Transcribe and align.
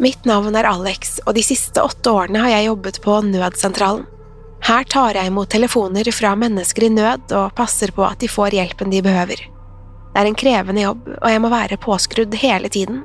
Mitt 0.00 0.24
navn 0.24 0.56
er 0.56 0.64
Alex, 0.64 1.18
og 1.28 1.34
de 1.36 1.42
siste 1.44 1.82
åtte 1.84 2.08
årene 2.08 2.40
har 2.40 2.54
jeg 2.54 2.70
jobbet 2.70 2.98
på 3.04 3.18
Nødsentralen. 3.26 4.06
Her 4.64 4.84
tar 4.88 5.16
jeg 5.16 5.28
imot 5.28 5.50
telefoner 5.52 6.08
fra 6.12 6.30
mennesker 6.40 6.86
i 6.86 6.88
nød 6.92 7.32
og 7.36 7.52
passer 7.56 7.92
på 7.92 8.04
at 8.06 8.20
de 8.20 8.28
får 8.28 8.56
hjelpen 8.56 8.92
de 8.92 9.02
behøver. 9.04 9.42
Det 10.10 10.22
er 10.22 10.28
en 10.28 10.38
krevende 10.40 10.84
jobb, 10.86 11.04
og 11.20 11.28
jeg 11.28 11.42
må 11.44 11.50
være 11.52 11.78
påskrudd 11.80 12.36
hele 12.40 12.68
tiden. 12.72 13.02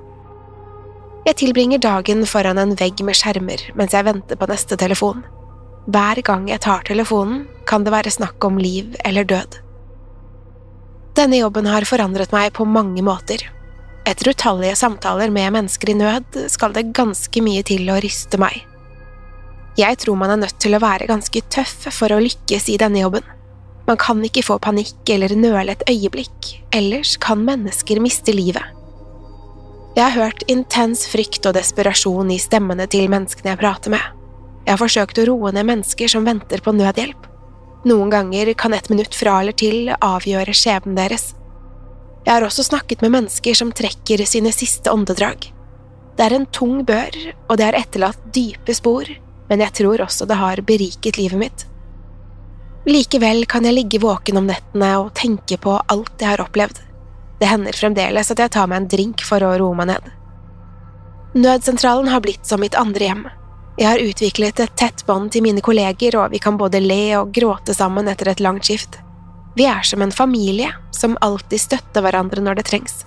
Jeg 1.28 1.40
tilbringer 1.42 1.84
dagen 1.84 2.24
foran 2.30 2.62
en 2.64 2.76
vegg 2.80 3.04
med 3.04 3.18
skjermer 3.20 3.64
mens 3.76 3.96
jeg 3.96 4.08
venter 4.08 4.40
på 4.40 4.48
neste 4.52 4.80
telefon. 4.80 5.24
Hver 5.92 6.22
gang 6.24 6.48
jeg 6.48 6.64
tar 6.64 6.88
telefonen, 6.88 7.44
kan 7.68 7.84
det 7.84 7.92
være 7.92 8.14
snakk 8.14 8.44
om 8.48 8.60
liv 8.62 8.96
eller 9.04 9.28
død. 9.28 9.60
Denne 11.20 11.44
jobben 11.44 11.68
har 11.68 11.88
forandret 11.88 12.32
meg 12.36 12.54
på 12.56 12.64
mange 12.68 13.04
måter. 13.04 13.44
Etter 14.06 14.30
utallige 14.30 14.76
samtaler 14.78 15.32
med 15.34 15.54
mennesker 15.56 15.90
i 15.90 15.98
nød 15.98 16.38
skal 16.54 16.76
det 16.76 16.92
ganske 16.94 17.42
mye 17.42 17.64
til 17.66 17.90
å 17.90 17.98
ryste 18.04 18.38
meg. 18.42 18.62
Jeg 19.76 19.98
tror 20.00 20.16
man 20.20 20.32
er 20.32 20.44
nødt 20.46 20.60
til 20.62 20.78
å 20.78 20.82
være 20.84 21.10
ganske 21.10 21.42
tøff 21.52 21.90
for 21.92 22.14
å 22.14 22.22
lykkes 22.22 22.70
i 22.72 22.78
denne 22.80 23.02
jobben. 23.02 23.26
Man 23.86 23.98
kan 24.02 24.22
ikke 24.26 24.46
få 24.46 24.60
panikk 24.62 25.10
eller 25.14 25.34
nøle 25.38 25.74
et 25.74 25.84
øyeblikk, 25.90 26.52
ellers 26.74 27.18
kan 27.22 27.44
mennesker 27.46 28.02
miste 28.02 28.34
livet. 28.34 28.64
Jeg 29.96 30.04
har 30.04 30.16
hørt 30.16 30.44
intens 30.52 31.06
frykt 31.08 31.46
og 31.48 31.56
desperasjon 31.56 32.32
i 32.34 32.40
stemmene 32.42 32.88
til 32.92 33.08
menneskene 33.12 33.54
jeg 33.54 33.62
prater 33.62 33.94
med. 33.94 34.04
Jeg 34.66 34.74
har 34.74 34.82
forsøkt 34.82 35.22
å 35.22 35.26
roe 35.30 35.54
ned 35.56 35.68
mennesker 35.70 36.12
som 36.12 36.26
venter 36.28 36.62
på 36.62 36.74
nødhjelp. 36.76 37.30
Noen 37.86 38.10
ganger 38.10 38.54
kan 38.58 38.74
et 38.74 38.90
minutt 38.90 39.16
fra 39.16 39.38
eller 39.42 39.56
til 39.58 39.92
avgjøre 39.94 40.56
skjebnen 40.58 40.98
deres. 40.98 41.34
Jeg 42.26 42.34
har 42.34 42.46
også 42.46 42.66
snakket 42.66 43.04
med 43.06 43.14
mennesker 43.14 43.54
som 43.54 43.72
trekker 43.76 44.26
sine 44.26 44.50
siste 44.56 44.90
åndedrag. 44.90 45.52
Det 46.18 46.26
er 46.26 46.34
en 46.34 46.48
tung 46.50 46.80
bør, 46.88 47.14
og 47.50 47.60
det 47.60 47.68
har 47.68 47.78
etterlatt 47.78 48.28
dype 48.34 48.74
spor, 48.74 49.10
men 49.50 49.62
jeg 49.62 49.76
tror 49.78 50.02
også 50.08 50.26
det 50.26 50.40
har 50.40 50.64
beriket 50.66 51.20
livet 51.20 51.38
mitt. 51.38 51.66
Likevel 52.90 53.46
kan 53.50 53.66
jeg 53.66 53.78
ligge 53.78 54.02
våken 54.02 54.42
om 54.42 54.50
nettene 54.50 54.92
og 55.02 55.14
tenke 55.18 55.58
på 55.62 55.78
alt 55.78 56.22
jeg 56.22 56.32
har 56.32 56.44
opplevd. 56.44 56.82
Det 57.40 57.50
hender 57.50 57.78
fremdeles 57.78 58.32
at 58.32 58.42
jeg 58.42 58.54
tar 58.56 58.70
meg 58.72 58.84
en 58.84 58.90
drink 58.90 59.26
for 59.26 59.44
å 59.44 59.56
roe 59.60 59.78
meg 59.78 59.92
ned. 59.92 60.12
Nødsentralen 61.36 62.10
har 62.10 62.24
blitt 62.26 62.48
som 62.48 62.62
mitt 62.64 62.78
andre 62.80 63.10
hjem. 63.10 63.26
Jeg 63.78 63.90
har 63.90 64.02
utviklet 64.02 64.62
et 64.64 64.78
tett 64.80 65.04
bånd 65.06 65.34
til 65.36 65.44
mine 65.44 65.62
kolleger, 65.62 66.16
og 66.22 66.32
vi 66.32 66.40
kan 66.40 66.58
både 66.58 66.80
le 66.80 67.02
og 67.20 67.34
gråte 67.36 67.76
sammen 67.76 68.08
etter 68.08 68.32
et 68.32 68.42
langt 68.42 68.66
skift. 68.66 69.02
Vi 69.56 69.66
er 69.66 69.82
som 69.88 70.02
en 70.02 70.12
familie 70.12 70.72
som 70.92 71.18
alltid 71.24 71.62
støtter 71.62 72.04
hverandre 72.04 72.44
når 72.44 72.60
det 72.60 72.68
trengs. 72.70 73.06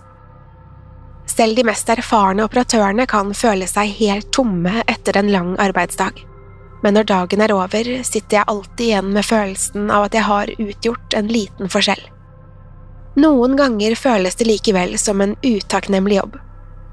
Selv 1.28 1.58
de 1.58 1.64
mest 1.68 1.88
erfarne 1.92 2.46
operatørene 2.48 3.04
kan 3.06 3.34
føle 3.36 3.68
seg 3.68 3.92
helt 4.00 4.30
tomme 4.32 4.80
etter 4.88 5.18
en 5.20 5.28
lang 5.32 5.54
arbeidsdag. 5.60 6.24
Men 6.82 6.94
når 6.94 7.08
dagen 7.10 7.42
er 7.44 7.52
over, 7.52 7.90
sitter 8.06 8.38
jeg 8.38 8.48
alltid 8.48 8.84
igjen 8.86 9.10
med 9.14 9.26
følelsen 9.26 9.90
av 9.90 10.06
at 10.08 10.16
jeg 10.16 10.26
har 10.28 10.52
utgjort 10.56 11.16
en 11.18 11.30
liten 11.30 11.70
forskjell. 11.70 12.00
Noen 13.18 13.56
ganger 13.58 13.96
føles 13.98 14.38
det 14.38 14.46
likevel 14.46 14.94
som 15.00 15.20
en 15.20 15.34
utakknemlig 15.42 16.20
jobb, 16.20 16.38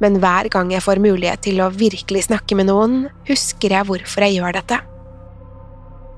men 0.02 0.18
hver 0.24 0.50
gang 0.52 0.74
jeg 0.74 0.84
får 0.84 1.02
mulighet 1.04 1.46
til 1.46 1.62
å 1.62 1.70
virkelig 1.72 2.26
snakke 2.28 2.58
med 2.58 2.68
noen, 2.72 3.06
husker 3.30 3.78
jeg 3.78 3.88
hvorfor 3.88 4.26
jeg 4.26 4.40
gjør 4.40 4.58
dette. 4.58 4.82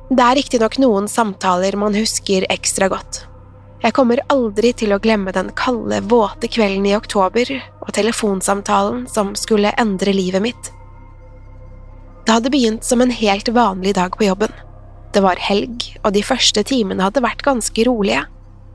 Det 0.07 0.23
er 0.23 0.38
riktignok 0.40 0.78
noen 0.79 1.09
samtaler 1.12 1.75
man 1.75 1.95
husker 1.97 2.45
ekstra 2.53 2.88
godt. 2.88 3.25
Jeg 3.84 3.94
kommer 3.94 4.22
aldri 4.31 4.72
til 4.73 4.94
å 4.95 5.00
glemme 5.03 5.34
den 5.35 5.50
kalde, 5.59 6.00
våte 6.07 6.47
kvelden 6.47 6.88
i 6.88 6.95
oktober 6.95 7.51
og 7.84 7.91
telefonsamtalen 7.94 9.03
som 9.12 9.35
skulle 9.35 9.73
endre 9.78 10.16
livet 10.16 10.45
mitt. 10.45 10.72
Det 12.23 12.34
hadde 12.38 12.53
begynt 12.56 12.88
som 12.88 13.03
en 13.03 13.12
helt 13.12 13.51
vanlig 13.51 13.97
dag 14.00 14.16
på 14.16 14.29
jobben. 14.29 14.56
Det 15.12 15.23
var 15.23 15.44
helg, 15.44 15.91
og 16.03 16.16
de 16.16 16.24
første 16.24 16.63
timene 16.68 17.03
hadde 17.03 17.24
vært 17.24 17.44
ganske 17.44 17.88
rolige. 17.88 18.24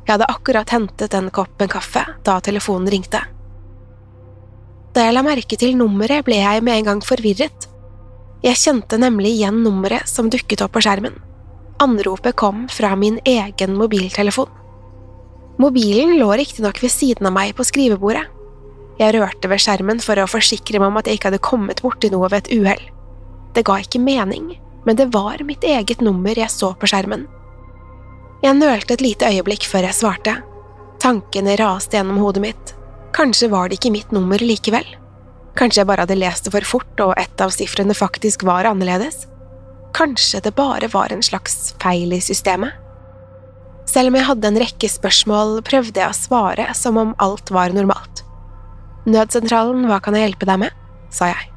Jeg 0.04 0.12
hadde 0.12 0.31
akkurat 0.32 0.72
hentet 0.72 1.16
en 1.16 1.32
kopp 1.32 1.56
med 1.60 1.72
kaffe 1.72 2.04
da 2.28 2.38
telefonen 2.44 2.93
ringte. 2.93 3.25
Da 4.93 5.08
jeg 5.08 5.17
la 5.17 5.25
merke 5.25 5.56
til 5.56 5.78
nummeret, 5.81 6.26
ble 6.28 6.43
jeg 6.43 6.64
med 6.64 6.82
en 6.82 6.90
gang 6.93 7.05
forvirret. 7.05 7.72
Jeg 8.43 8.59
kjente 8.59 8.99
nemlig 8.99 9.37
igjen 9.37 9.61
nummeret 9.62 10.09
som 10.11 10.27
dukket 10.31 10.65
opp 10.65 10.73
på 10.75 10.83
skjermen. 10.83 11.15
Anropet 11.83 12.35
kom 12.39 12.65
fra 12.71 12.97
min 12.99 13.21
egen 13.25 13.77
mobiltelefon. 13.79 14.50
Mobilen 15.62 16.17
lå 16.19 16.33
riktignok 16.41 16.81
ved 16.83 16.91
siden 16.91 17.29
av 17.29 17.37
meg 17.37 17.53
på 17.55 17.67
skrivebordet. 17.67 18.25
Jeg 18.99 19.15
rørte 19.15 19.50
ved 19.50 19.62
skjermen 19.62 20.03
for 20.03 20.19
å 20.19 20.27
forsikre 20.31 20.81
meg 20.81 20.91
om 20.91 20.99
at 20.99 21.06
jeg 21.06 21.21
ikke 21.21 21.31
hadde 21.31 21.44
kommet 21.44 21.83
borti 21.85 22.11
noe 22.11 22.27
ved 22.33 22.43
et 22.43 22.53
uhell. 22.59 22.83
Det 23.55 23.65
ga 23.69 23.79
ikke 23.79 24.03
mening, 24.03 24.56
men 24.87 24.99
det 24.99 25.12
var 25.15 25.45
mitt 25.47 25.62
eget 25.62 26.03
nummer 26.03 26.35
jeg 26.35 26.50
så 26.50 26.73
på 26.75 26.91
skjermen. 26.91 27.29
Jeg 28.43 28.59
nølte 28.59 28.97
et 28.97 29.05
lite 29.05 29.29
øyeblikk 29.31 29.69
før 29.71 29.87
jeg 29.87 29.99
svarte. 30.00 30.35
Tankene 31.03 31.55
raste 31.61 31.95
gjennom 31.99 32.19
hodet 32.19 32.43
mitt. 32.43 32.75
Kanskje 33.15 33.53
var 33.53 33.71
det 33.71 33.79
ikke 33.79 33.95
mitt 33.95 34.11
nummer 34.15 34.43
likevel. 34.43 34.87
Kanskje 35.58 35.82
jeg 35.82 35.88
bare 35.90 36.06
hadde 36.06 36.16
lest 36.16 36.46
det 36.46 36.54
for 36.54 36.64
fort, 36.64 37.02
og 37.04 37.12
et 37.20 37.44
av 37.44 37.52
sifrene 37.52 37.96
faktisk 37.96 38.44
var 38.49 38.69
annerledes. 38.69 39.26
Kanskje 39.93 40.40
det 40.44 40.54
bare 40.56 40.88
var 40.93 41.12
en 41.12 41.25
slags 41.25 41.75
feil 41.82 42.14
i 42.16 42.22
systemet. 42.25 42.72
Selv 43.88 44.08
om 44.08 44.16
jeg 44.16 44.28
hadde 44.28 44.49
en 44.49 44.60
rekke 44.62 44.88
spørsmål, 44.88 45.58
prøvde 45.66 46.00
jeg 46.00 46.08
å 46.08 46.16
svare 46.16 46.70
som 46.78 46.96
om 47.00 47.16
alt 47.20 47.52
var 47.52 47.75
normalt. 47.76 48.22
Nødsentralen, 49.04 49.84
hva 49.90 49.99
kan 50.00 50.16
jeg 50.16 50.31
hjelpe 50.31 50.49
deg 50.49 50.62
med? 50.64 50.78
sa 51.12 51.28
jeg. 51.28 51.49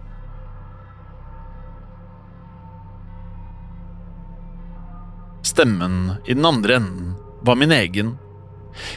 Stemmen 5.45 6.17
i 6.25 6.33
den 6.33 6.43
andre 6.49 6.81
enden 6.81 7.13
var 7.47 7.55
min 7.55 7.71
egen. 7.71 8.15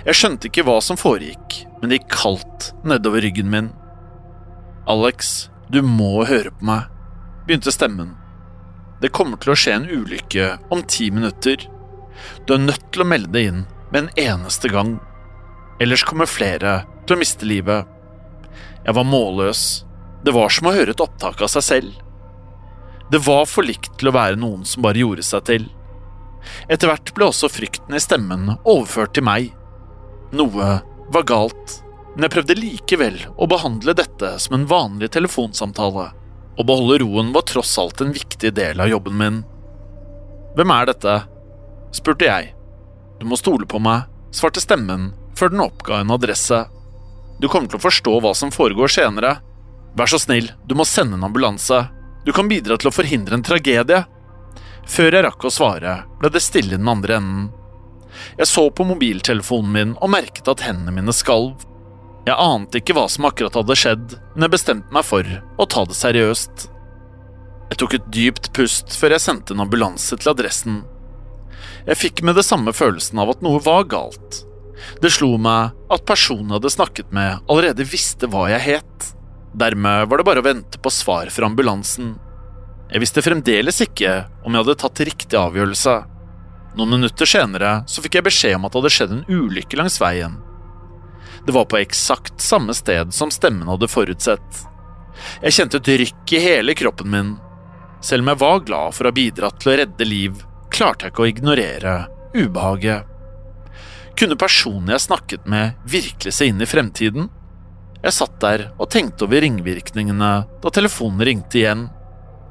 Jeg 0.08 0.18
skjønte 0.18 0.48
ikke 0.48 0.64
hva 0.66 0.80
som 0.82 0.98
foregikk, 0.98 1.60
men 1.78 1.92
det 1.92 2.00
gikk 2.00 2.08
kaldt 2.16 2.72
nedover 2.88 3.22
ryggen 3.22 3.52
min. 3.52 3.68
Alex, 4.88 5.50
du 5.68 5.82
må 5.84 6.22
høre 6.24 6.48
på 6.48 6.64
meg, 6.64 6.86
begynte 7.44 7.72
stemmen. 7.74 8.14
Det 9.02 9.10
kommer 9.12 9.36
til 9.36 9.52
å 9.52 9.56
skje 9.58 9.74
en 9.76 9.84
ulykke 9.84 10.46
om 10.72 10.80
ti 10.88 11.10
minutter. 11.12 11.60
Du 12.48 12.54
er 12.54 12.62
nødt 12.62 12.86
til 12.94 13.04
å 13.04 13.08
melde 13.10 13.28
deg 13.34 13.50
inn 13.50 13.58
med 13.92 13.98
en 14.00 14.08
eneste 14.22 14.70
gang. 14.72 14.94
Ellers 15.76 16.06
kommer 16.08 16.30
flere 16.30 16.80
til 17.04 17.18
å 17.18 17.20
miste 17.20 17.44
livet. 17.44 17.84
Jeg 18.86 18.96
var 18.96 19.04
målløs. 19.04 19.64
Det 20.24 20.32
var 20.32 20.56
som 20.56 20.70
å 20.70 20.72
høre 20.74 20.96
et 20.96 21.04
opptak 21.04 21.44
av 21.44 21.52
seg 21.52 21.66
selv. 21.66 21.98
Det 23.12 23.20
var 23.28 23.44
for 23.44 23.68
likt 23.68 23.92
til 24.00 24.08
å 24.08 24.14
være 24.16 24.40
noen 24.40 24.64
som 24.64 24.86
bare 24.88 25.04
gjorde 25.04 25.26
seg 25.28 25.44
til. 25.50 25.68
Etter 26.64 26.88
hvert 26.88 27.12
ble 27.12 27.28
også 27.28 27.52
frykten 27.52 27.92
i 27.92 28.00
stemmen 28.00 28.54
overført 28.64 29.12
til 29.16 29.28
meg. 29.28 29.52
Noe 30.32 30.78
var 31.12 31.28
galt, 31.28 31.82
men 32.18 32.26
jeg 32.26 32.32
prøvde 32.34 32.54
likevel 32.58 33.16
å 33.38 33.46
behandle 33.46 33.92
dette 33.94 34.32
som 34.42 34.56
en 34.56 34.64
vanlig 34.66 35.12
telefonsamtale. 35.14 36.08
Å 36.58 36.64
beholde 36.66 36.96
roen 37.04 37.28
var 37.30 37.44
tross 37.46 37.76
alt 37.78 38.00
en 38.02 38.10
viktig 38.10 38.50
del 38.56 38.82
av 38.82 38.90
jobben 38.90 39.14
min. 39.20 39.36
Hvem 40.58 40.72
er 40.74 40.88
dette? 40.90 41.14
spurte 41.94 42.26
jeg. 42.26 42.48
Du 43.20 43.26
må 43.30 43.38
stole 43.38 43.68
på 43.70 43.78
meg, 43.78 44.10
svarte 44.34 44.58
stemmen 44.58 45.12
før 45.38 45.54
den 45.54 45.62
oppga 45.62 46.00
en 46.02 46.10
adresse. 46.10 46.58
Du 47.38 47.46
kommer 47.46 47.70
til 47.70 47.78
å 47.78 47.86
forstå 47.86 48.16
hva 48.18 48.34
som 48.34 48.50
foregår 48.50 48.90
senere. 48.96 49.36
Vær 49.94 50.10
så 50.10 50.18
snill, 50.18 50.50
du 50.66 50.74
må 50.74 50.88
sende 50.90 51.20
en 51.20 51.30
ambulanse. 51.30 51.84
Du 52.26 52.34
kan 52.34 52.50
bidra 52.50 52.82
til 52.82 52.90
å 52.90 52.96
forhindre 52.98 53.38
en 53.38 53.46
tragedie. 53.46 54.02
Før 54.90 55.14
jeg 55.14 55.28
rakk 55.30 55.46
å 55.46 55.54
svare, 55.54 56.00
ble 56.18 56.34
det 56.34 56.42
stille 56.42 56.74
i 56.74 56.82
den 56.82 56.90
andre 56.90 57.22
enden. 57.22 57.48
Jeg 58.42 58.50
så 58.50 58.66
på 58.74 58.90
mobiltelefonen 58.90 59.70
min 59.70 59.98
og 60.02 60.16
merket 60.18 60.50
at 60.50 60.66
hendene 60.66 60.98
mine 60.98 61.14
skalv. 61.14 61.54
Jeg 62.28 62.36
ante 62.36 62.82
ikke 62.82 62.92
hva 62.92 63.06
som 63.08 63.24
akkurat 63.24 63.54
hadde 63.56 63.76
skjedd, 63.78 64.18
men 64.34 64.44
jeg 64.44 64.52
bestemte 64.52 64.92
meg 64.92 65.06
for 65.08 65.24
å 65.56 65.66
ta 65.70 65.84
det 65.88 65.96
seriøst. 65.96 66.66
Jeg 67.70 67.78
tok 67.80 67.94
et 67.96 68.08
dypt 68.12 68.50
pust 68.56 68.96
før 69.00 69.14
jeg 69.14 69.24
sendte 69.24 69.54
en 69.54 69.62
ambulanse 69.64 70.16
til 70.20 70.32
adressen. 70.34 70.82
Jeg 71.86 71.96
fikk 71.96 72.20
med 72.26 72.36
det 72.36 72.44
samme 72.44 72.74
følelsen 72.76 73.20
av 73.22 73.32
at 73.32 73.44
noe 73.44 73.62
var 73.64 73.86
galt. 73.88 74.42
Det 75.00 75.10
slo 75.14 75.30
meg 75.40 75.72
at 75.88 76.04
personen 76.08 76.50
jeg 76.50 76.58
hadde 76.58 76.74
snakket 76.74 77.14
med, 77.16 77.40
allerede 77.48 77.86
visste 77.88 78.28
hva 78.28 78.44
jeg 78.52 78.64
het. 78.66 79.08
Dermed 79.56 80.10
var 80.10 80.20
det 80.20 80.26
bare 80.28 80.42
å 80.42 80.46
vente 80.46 80.80
på 80.84 80.92
svar 80.92 81.32
fra 81.32 81.48
ambulansen. 81.48 82.12
Jeg 82.92 83.04
visste 83.04 83.24
fremdeles 83.24 83.80
ikke 83.84 84.18
om 84.44 84.52
jeg 84.52 84.66
hadde 84.66 84.76
tatt 84.84 85.04
riktig 85.08 85.40
avgjørelse. 85.40 85.96
Noen 86.76 86.98
minutter 86.98 87.28
senere 87.28 87.78
så 87.88 88.04
fikk 88.04 88.20
jeg 88.20 88.28
beskjed 88.28 88.58
om 88.58 88.68
at 88.68 88.76
det 88.76 88.82
hadde 88.82 88.94
skjedd 88.98 89.16
en 89.16 89.26
ulykke 89.32 89.80
langs 89.80 89.96
veien. 90.02 90.36
Det 91.48 91.52
var 91.52 91.64
på 91.64 91.78
eksakt 91.78 92.40
samme 92.40 92.74
sted 92.74 93.14
som 93.14 93.30
stemmen 93.32 93.70
hadde 93.72 93.88
forutsett. 93.88 94.58
Jeg 95.40 95.54
kjente 95.56 95.78
et 95.80 95.88
rykk 96.02 96.34
i 96.36 96.40
hele 96.44 96.74
kroppen 96.76 97.08
min. 97.08 97.30
Selv 98.04 98.20
om 98.20 98.28
jeg 98.28 98.40
var 98.42 98.60
glad 98.66 98.92
for 98.92 99.08
å 99.08 99.08
ha 99.08 99.16
bidratt 99.16 99.56
til 99.62 99.72
å 99.72 99.78
redde 99.80 100.08
liv, 100.10 100.42
klarte 100.68 101.08
jeg 101.08 101.14
ikke 101.14 101.24
å 101.24 101.30
ignorere 101.30 101.94
ubehaget. 102.36 103.08
Kunne 104.20 104.36
personen 104.36 104.92
jeg 104.92 105.06
snakket 105.06 105.48
med, 105.48 105.80
virkelig 105.88 106.36
se 106.36 106.52
inn 106.52 106.60
i 106.60 106.68
fremtiden? 106.68 107.32
Jeg 108.04 108.18
satt 108.20 108.36
der 108.44 108.68
og 108.76 108.92
tenkte 108.92 109.24
over 109.24 109.40
ringvirkningene 109.40 110.32
da 110.60 110.76
telefonen 110.76 111.24
ringte 111.32 111.62
igjen. 111.62 111.88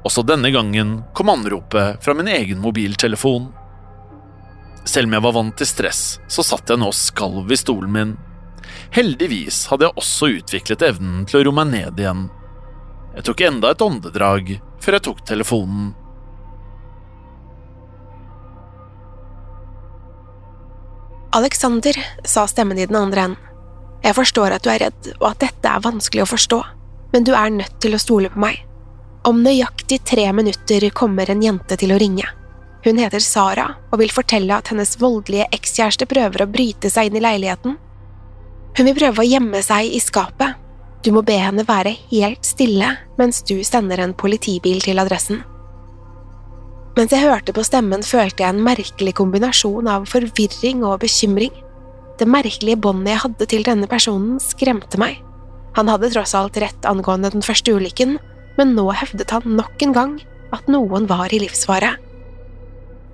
Også 0.02 0.26
denne 0.26 0.50
gangen 0.50 1.04
kom 1.14 1.30
anropet 1.30 2.02
fra 2.02 2.18
min 2.18 2.34
egen 2.34 2.58
mobiltelefon. 2.66 3.52
Selv 4.82 5.06
om 5.06 5.20
jeg 5.20 5.30
var 5.30 5.38
vant 5.38 5.62
til 5.62 5.70
stress, 5.70 6.16
så 6.26 6.42
satt 6.42 6.74
jeg 6.74 6.82
nå 6.82 6.90
skalv 6.90 7.54
i 7.54 7.66
stolen 7.68 7.94
min. 7.94 8.22
Heldigvis 8.94 9.66
hadde 9.68 9.88
jeg 9.88 10.00
også 10.00 10.30
utviklet 10.38 10.82
evnen 10.86 11.24
til 11.28 11.40
å 11.40 11.46
roe 11.46 11.58
meg 11.60 11.72
ned 11.74 12.00
igjen. 12.00 12.26
Jeg 13.16 13.26
tok 13.28 13.42
enda 13.44 13.72
et 13.72 13.84
åndedrag 13.84 14.54
før 14.82 14.96
jeg 14.96 15.04
tok 15.08 15.24
telefonen. 15.28 15.90
Alexander, 21.36 21.98
sa 22.24 22.46
stemmen 22.48 22.78
i 22.78 22.86
den 22.86 22.96
andre 22.96 23.28
enden. 23.28 23.44
Jeg 24.02 24.14
forstår 24.14 24.54
at 24.54 24.64
du 24.64 24.70
er 24.72 24.80
redd, 24.86 25.08
og 25.18 25.32
at 25.32 25.42
dette 25.42 25.70
er 25.70 25.82
vanskelig 25.84 26.22
å 26.22 26.30
forstå, 26.30 26.58
men 27.12 27.26
du 27.26 27.32
er 27.36 27.50
nødt 27.52 27.80
til 27.82 27.96
å 27.96 28.00
stole 28.00 28.30
på 28.32 28.40
meg. 28.40 28.62
Om 29.26 29.42
nøyaktig 29.44 30.00
tre 30.06 30.28
minutter 30.32 30.86
kommer 30.96 31.28
en 31.30 31.42
jente 31.42 31.76
til 31.76 31.92
å 31.92 31.98
ringe. 32.00 32.24
Hun 32.86 33.00
heter 33.02 33.20
Sara 33.20 33.66
og 33.90 33.98
vil 34.00 34.14
fortelle 34.14 34.54
at 34.54 34.70
hennes 34.70 34.94
voldelige 35.00 35.48
ekskjæreste 35.52 36.06
prøver 36.08 36.44
å 36.44 36.50
bryte 36.50 36.90
seg 36.94 37.10
inn 37.10 37.18
i 37.18 37.24
leiligheten. 37.26 37.74
Hun 38.78 38.86
vil 38.86 38.94
prøve 38.94 39.24
å 39.24 39.26
gjemme 39.26 39.58
seg 39.66 39.90
i 39.90 39.98
skapet. 39.98 40.54
Du 41.02 41.10
må 41.10 41.24
be 41.26 41.34
henne 41.34 41.64
være 41.66 41.96
helt 42.12 42.46
stille 42.46 42.92
mens 43.18 43.40
du 43.46 43.56
sender 43.66 43.98
en 43.98 44.14
politibil 44.14 44.78
til 44.84 45.02
adressen. 45.02 45.40
Mens 46.94 47.10
jeg 47.14 47.26
hørte 47.26 47.54
på 47.54 47.64
stemmen, 47.66 48.04
følte 48.06 48.44
jeg 48.44 48.54
en 48.54 48.62
merkelig 48.62 49.16
kombinasjon 49.18 49.90
av 49.90 50.06
forvirring 50.10 50.84
og 50.86 51.00
bekymring. 51.02 51.50
Det 52.18 52.26
merkelige 52.26 52.78
båndet 52.82 53.12
jeg 53.12 53.22
hadde 53.24 53.48
til 53.50 53.66
denne 53.66 53.90
personen, 53.90 54.38
skremte 54.42 54.98
meg. 54.98 55.18
Han 55.78 55.90
hadde 55.90 56.10
tross 56.14 56.34
alt 56.38 56.58
rett 56.58 56.86
angående 56.90 57.30
den 57.34 57.46
første 57.46 57.74
ulykken, 57.74 58.16
men 58.58 58.74
nå 58.78 58.88
hevdet 58.90 59.34
han 59.34 59.58
nok 59.58 59.86
en 59.86 59.94
gang 59.94 60.14
at 60.54 60.70
noen 60.70 61.06
var 61.10 61.34
i 61.34 61.42
livsfare. 61.42 61.96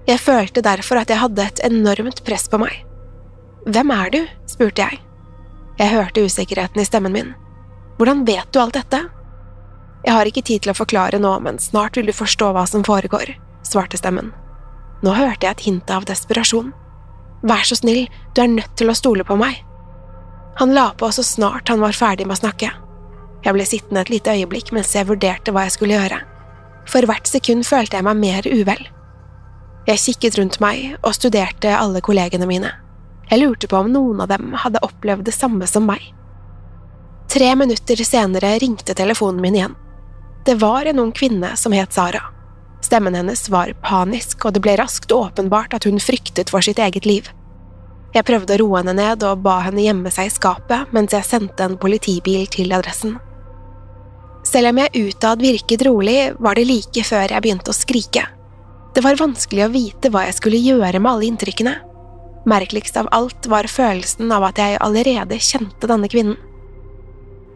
Jeg 0.08 0.20
følte 0.20 0.64
derfor 0.64 1.00
at 1.00 1.12
jeg 1.12 1.20
hadde 1.20 1.48
et 1.48 1.64
enormt 1.68 2.20
press 2.24 2.48
på 2.52 2.60
meg. 2.60 2.84
Hvem 3.64 3.92
er 3.96 4.12
du? 4.12 4.22
spurte 4.48 4.84
jeg. 4.84 5.00
Jeg 5.78 5.90
hørte 5.90 6.22
usikkerheten 6.22 6.80
i 6.80 6.86
stemmen 6.86 7.14
min. 7.14 7.34
Hvordan 7.98 8.24
vet 8.26 8.52
du 8.52 8.60
alt 8.62 8.76
dette? 8.78 9.00
Jeg 10.04 10.14
har 10.14 10.28
ikke 10.28 10.44
tid 10.44 10.62
til 10.62 10.70
å 10.74 10.76
forklare 10.76 11.18
nå, 11.18 11.32
men 11.42 11.58
snart 11.62 11.96
vil 11.96 12.06
du 12.06 12.14
forstå 12.14 12.52
hva 12.54 12.66
som 12.68 12.84
foregår, 12.86 13.34
svarte 13.66 13.98
stemmen. 13.98 14.30
Nå 15.02 15.14
hørte 15.16 15.46
jeg 15.46 15.56
et 15.56 15.64
hint 15.66 15.90
av 15.90 16.06
desperasjon. 16.08 16.72
Vær 17.44 17.64
så 17.66 17.78
snill, 17.78 18.06
du 18.34 18.42
er 18.42 18.52
nødt 18.52 18.76
til 18.78 18.92
å 18.92 18.96
stole 18.96 19.26
på 19.26 19.36
meg. 19.40 19.58
Han 20.60 20.74
la 20.76 20.92
på 20.94 21.10
så 21.12 21.24
snart 21.26 21.68
han 21.72 21.82
var 21.82 21.96
ferdig 21.96 22.28
med 22.28 22.36
å 22.36 22.42
snakke. 22.44 22.70
Jeg 23.44 23.56
ble 23.56 23.66
sittende 23.68 24.04
et 24.04 24.12
lite 24.12 24.36
øyeblikk 24.36 24.70
mens 24.72 24.94
jeg 24.94 25.08
vurderte 25.08 25.52
hva 25.52 25.66
jeg 25.66 25.74
skulle 25.74 25.98
gjøre. 25.98 26.20
For 26.88 27.08
hvert 27.08 27.28
sekund 27.28 27.66
følte 27.66 27.98
jeg 27.98 28.06
meg 28.06 28.20
mer 28.20 28.46
uvel. 28.48 28.86
Jeg 29.88 30.00
kikket 30.00 30.38
rundt 30.38 30.60
meg 30.64 30.94
og 31.02 31.16
studerte 31.16 31.74
alle 31.76 32.00
kollegene 32.04 32.48
mine. 32.48 32.70
Jeg 33.30 33.40
lurte 33.40 33.68
på 33.70 33.80
om 33.80 33.90
noen 33.92 34.20
av 34.20 34.28
dem 34.28 34.52
hadde 34.64 34.82
opplevd 34.84 35.24
det 35.26 35.34
samme 35.36 35.66
som 35.70 35.86
meg. 35.88 36.02
Tre 37.32 37.54
minutter 37.56 38.04
senere 38.04 38.58
ringte 38.62 38.94
telefonen 38.94 39.40
min 39.42 39.56
igjen. 39.58 39.76
Det 40.44 40.58
var 40.60 40.86
en 40.86 41.00
ung 41.00 41.12
kvinne 41.12 41.54
som 41.56 41.72
het 41.72 41.92
Sara. 41.92 42.20
Stemmen 42.84 43.14
hennes 43.16 43.48
var 43.48 43.72
panisk, 43.82 44.44
og 44.44 44.52
det 44.54 44.60
ble 44.60 44.76
raskt 44.76 45.12
åpenbart 45.12 45.72
at 45.74 45.86
hun 45.88 46.02
fryktet 46.02 46.52
for 46.52 46.60
sitt 46.64 46.78
eget 46.78 47.08
liv. 47.08 47.30
Jeg 48.14 48.26
prøvde 48.28 48.54
å 48.54 48.60
roe 48.60 48.82
henne 48.82 48.94
ned 48.94 49.24
og 49.26 49.40
ba 49.42 49.56
henne 49.64 49.82
gjemme 49.82 50.12
seg 50.14 50.28
i 50.28 50.34
skapet 50.34 50.92
mens 50.94 51.16
jeg 51.16 51.26
sendte 51.26 51.64
en 51.64 51.78
politibil 51.80 52.44
til 52.52 52.76
adressen. 52.76 53.16
Selv 54.44 54.70
om 54.70 54.78
jeg 54.78 55.08
utad 55.08 55.40
virket 55.42 55.82
rolig, 55.88 56.18
var 56.38 56.54
det 56.54 56.68
like 56.68 57.02
før 57.08 57.32
jeg 57.32 57.42
begynte 57.42 57.72
å 57.72 57.76
skrike. 57.76 58.26
Det 58.94 59.02
var 59.02 59.18
vanskelig 59.18 59.64
å 59.64 59.72
vite 59.72 60.12
hva 60.12 60.26
jeg 60.28 60.36
skulle 60.36 60.60
gjøre 60.60 61.00
med 61.00 61.10
alle 61.10 61.30
inntrykkene. 61.32 61.74
Merkeligst 62.44 62.96
av 63.00 63.08
alt 63.16 63.46
var 63.48 63.68
følelsen 63.70 64.32
av 64.32 64.44
at 64.50 64.60
jeg 64.60 64.80
allerede 64.84 65.38
kjente 65.40 65.88
denne 65.88 66.10
kvinnen. 66.12 66.36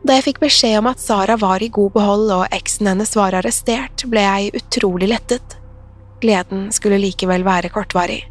Da 0.07 0.17
jeg 0.17 0.29
fikk 0.29 0.41
beskjed 0.41 0.79
om 0.79 0.89
at 0.89 1.03
Sara 1.03 1.37
var 1.37 1.61
i 1.61 1.69
god 1.75 1.93
behold 1.97 2.31
og 2.33 2.55
eksen 2.55 2.89
hennes 2.89 3.13
var 3.19 3.37
arrestert, 3.37 4.07
ble 4.09 4.23
jeg 4.25 4.63
utrolig 4.63 5.11
lettet. 5.11 5.59
Gleden 6.23 6.69
skulle 6.73 7.01
likevel 7.03 7.45
være 7.47 7.71
kortvarig. 7.75 8.23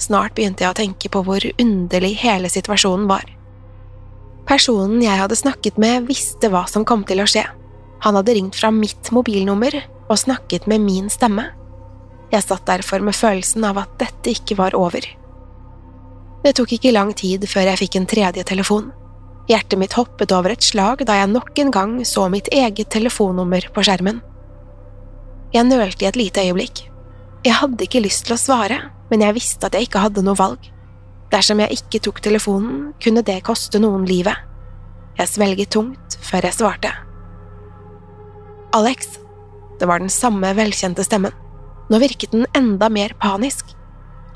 Snart 0.00 0.36
begynte 0.38 0.64
jeg 0.64 0.72
å 0.72 0.78
tenke 0.78 1.10
på 1.12 1.24
hvor 1.26 1.44
underlig 1.58 2.14
hele 2.22 2.48
situasjonen 2.50 3.08
var. 3.10 3.26
Personen 4.48 5.02
jeg 5.04 5.20
hadde 5.20 5.36
snakket 5.36 5.76
med, 5.76 6.06
visste 6.08 6.48
hva 6.48 6.64
som 6.70 6.86
kom 6.88 7.02
til 7.04 7.20
å 7.20 7.28
skje. 7.28 7.44
Han 8.06 8.16
hadde 8.16 8.38
ringt 8.38 8.56
fra 8.56 8.70
mitt 8.72 9.10
mobilnummer 9.12 9.74
og 10.08 10.20
snakket 10.22 10.68
med 10.70 10.86
min 10.86 11.10
stemme. 11.12 11.50
Jeg 12.32 12.46
satt 12.46 12.64
derfor 12.68 13.02
med 13.04 13.16
følelsen 13.16 13.66
av 13.68 13.82
at 13.82 13.98
dette 14.00 14.32
ikke 14.38 14.56
var 14.56 14.76
over. 14.78 15.04
Det 16.44 16.54
tok 16.54 16.72
ikke 16.76 16.94
lang 16.94 17.10
tid 17.18 17.44
før 17.50 17.72
jeg 17.72 17.80
fikk 17.82 17.98
en 17.98 18.08
tredje 18.08 18.44
telefon. 18.46 18.92
Hjertet 19.48 19.80
mitt 19.80 19.96
hoppet 19.96 20.32
over 20.36 20.52
et 20.52 20.64
slag 20.64 21.02
da 21.08 21.16
jeg 21.18 21.32
nok 21.32 21.58
en 21.58 21.72
gang 21.74 21.94
så 22.06 22.26
mitt 22.30 22.50
eget 22.52 22.90
telefonnummer 22.92 23.70
på 23.74 23.84
skjermen. 23.86 24.20
Jeg 25.54 25.64
nølte 25.64 26.04
i 26.04 26.08
et 26.08 26.18
lite 26.20 26.44
øyeblikk. 26.44 26.84
Jeg 27.46 27.56
hadde 27.56 27.86
ikke 27.86 28.02
lyst 28.04 28.26
til 28.26 28.36
å 28.36 28.40
svare, 28.40 28.76
men 29.08 29.24
jeg 29.24 29.36
visste 29.38 29.66
at 29.66 29.74
jeg 29.74 29.88
ikke 29.88 30.02
hadde 30.04 30.24
noe 30.26 30.36
valg. 30.36 30.60
Dersom 31.32 31.60
jeg 31.62 31.80
ikke 31.80 32.02
tok 32.04 32.20
telefonen, 32.24 32.92
kunne 33.02 33.24
det 33.24 33.40
koste 33.46 33.80
noen 33.80 34.04
livet. 34.08 34.36
Jeg 35.18 35.32
svelget 35.32 35.72
tungt 35.74 36.18
før 36.24 36.46
jeg 36.46 36.56
svarte. 36.58 36.92
Alex. 38.76 39.16
Det 39.78 39.86
var 39.86 40.02
den 40.02 40.12
samme 40.12 40.50
velkjente 40.58 41.04
stemmen. 41.06 41.32
Nå 41.88 42.00
virket 42.02 42.34
den 42.34 42.46
enda 42.58 42.88
mer 42.92 43.14
panisk. 43.22 43.70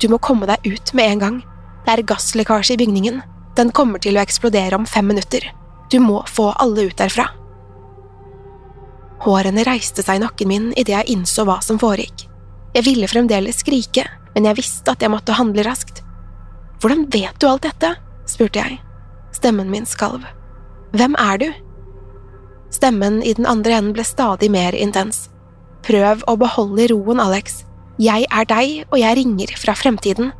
Du 0.01 0.07
må 0.09 0.17
komme 0.17 0.47
deg 0.49 0.63
ut 0.65 0.93
med 0.97 1.11
en 1.11 1.23
gang. 1.23 1.41
Det 1.83 1.93
er 1.93 2.05
gasslekkasje 2.07 2.75
i 2.75 2.79
bygningen. 2.79 3.21
Den 3.57 3.71
kommer 3.75 4.01
til 4.01 4.17
å 4.17 4.23
eksplodere 4.23 4.77
om 4.79 4.85
fem 4.89 5.07
minutter. 5.11 5.45
Du 5.91 5.99
må 6.01 6.23
få 6.29 6.51
alle 6.63 6.87
ut 6.89 6.97
derfra. 6.97 7.27
Hårene 9.23 9.63
reiste 9.67 10.03
seg 10.03 10.19
i 10.19 10.23
nakken 10.23 10.49
min 10.49 10.69
idet 10.73 10.95
jeg 10.95 11.15
innså 11.15 11.45
hva 11.47 11.59
som 11.63 11.79
foregikk. 11.79 12.25
Jeg 12.73 12.87
ville 12.87 13.07
fremdeles 13.07 13.61
skrike, 13.61 14.07
men 14.33 14.47
jeg 14.49 14.57
visste 14.57 14.95
at 14.95 15.03
jeg 15.03 15.13
måtte 15.13 15.35
handle 15.37 15.65
raskt. 15.67 16.01
Hvordan 16.81 17.05
vet 17.13 17.37
du 17.39 17.47
alt 17.47 17.67
dette? 17.67 17.93
spurte 18.27 18.63
jeg. 18.63 18.79
Stemmen 19.35 19.69
min 19.71 19.85
skalv. 19.87 20.25
Hvem 20.95 21.15
er 21.19 21.39
du? 21.39 21.47
Stemmen 22.73 23.21
i 23.23 23.35
den 23.37 23.45
andre 23.45 23.77
enden 23.77 23.93
ble 23.95 24.05
stadig 24.07 24.49
mer 24.51 24.75
intens. 24.75 25.27
Prøv 25.85 26.23
å 26.27 26.35
beholde 26.39 26.87
roen, 26.91 27.21
Alex. 27.21 27.61
Jeg 28.01 28.25
er 28.31 28.47
deg, 28.49 28.87
og 28.89 28.97
jeg 28.97 29.19
ringer 29.19 29.53
fra 29.59 29.75
fremtiden. 29.77 30.31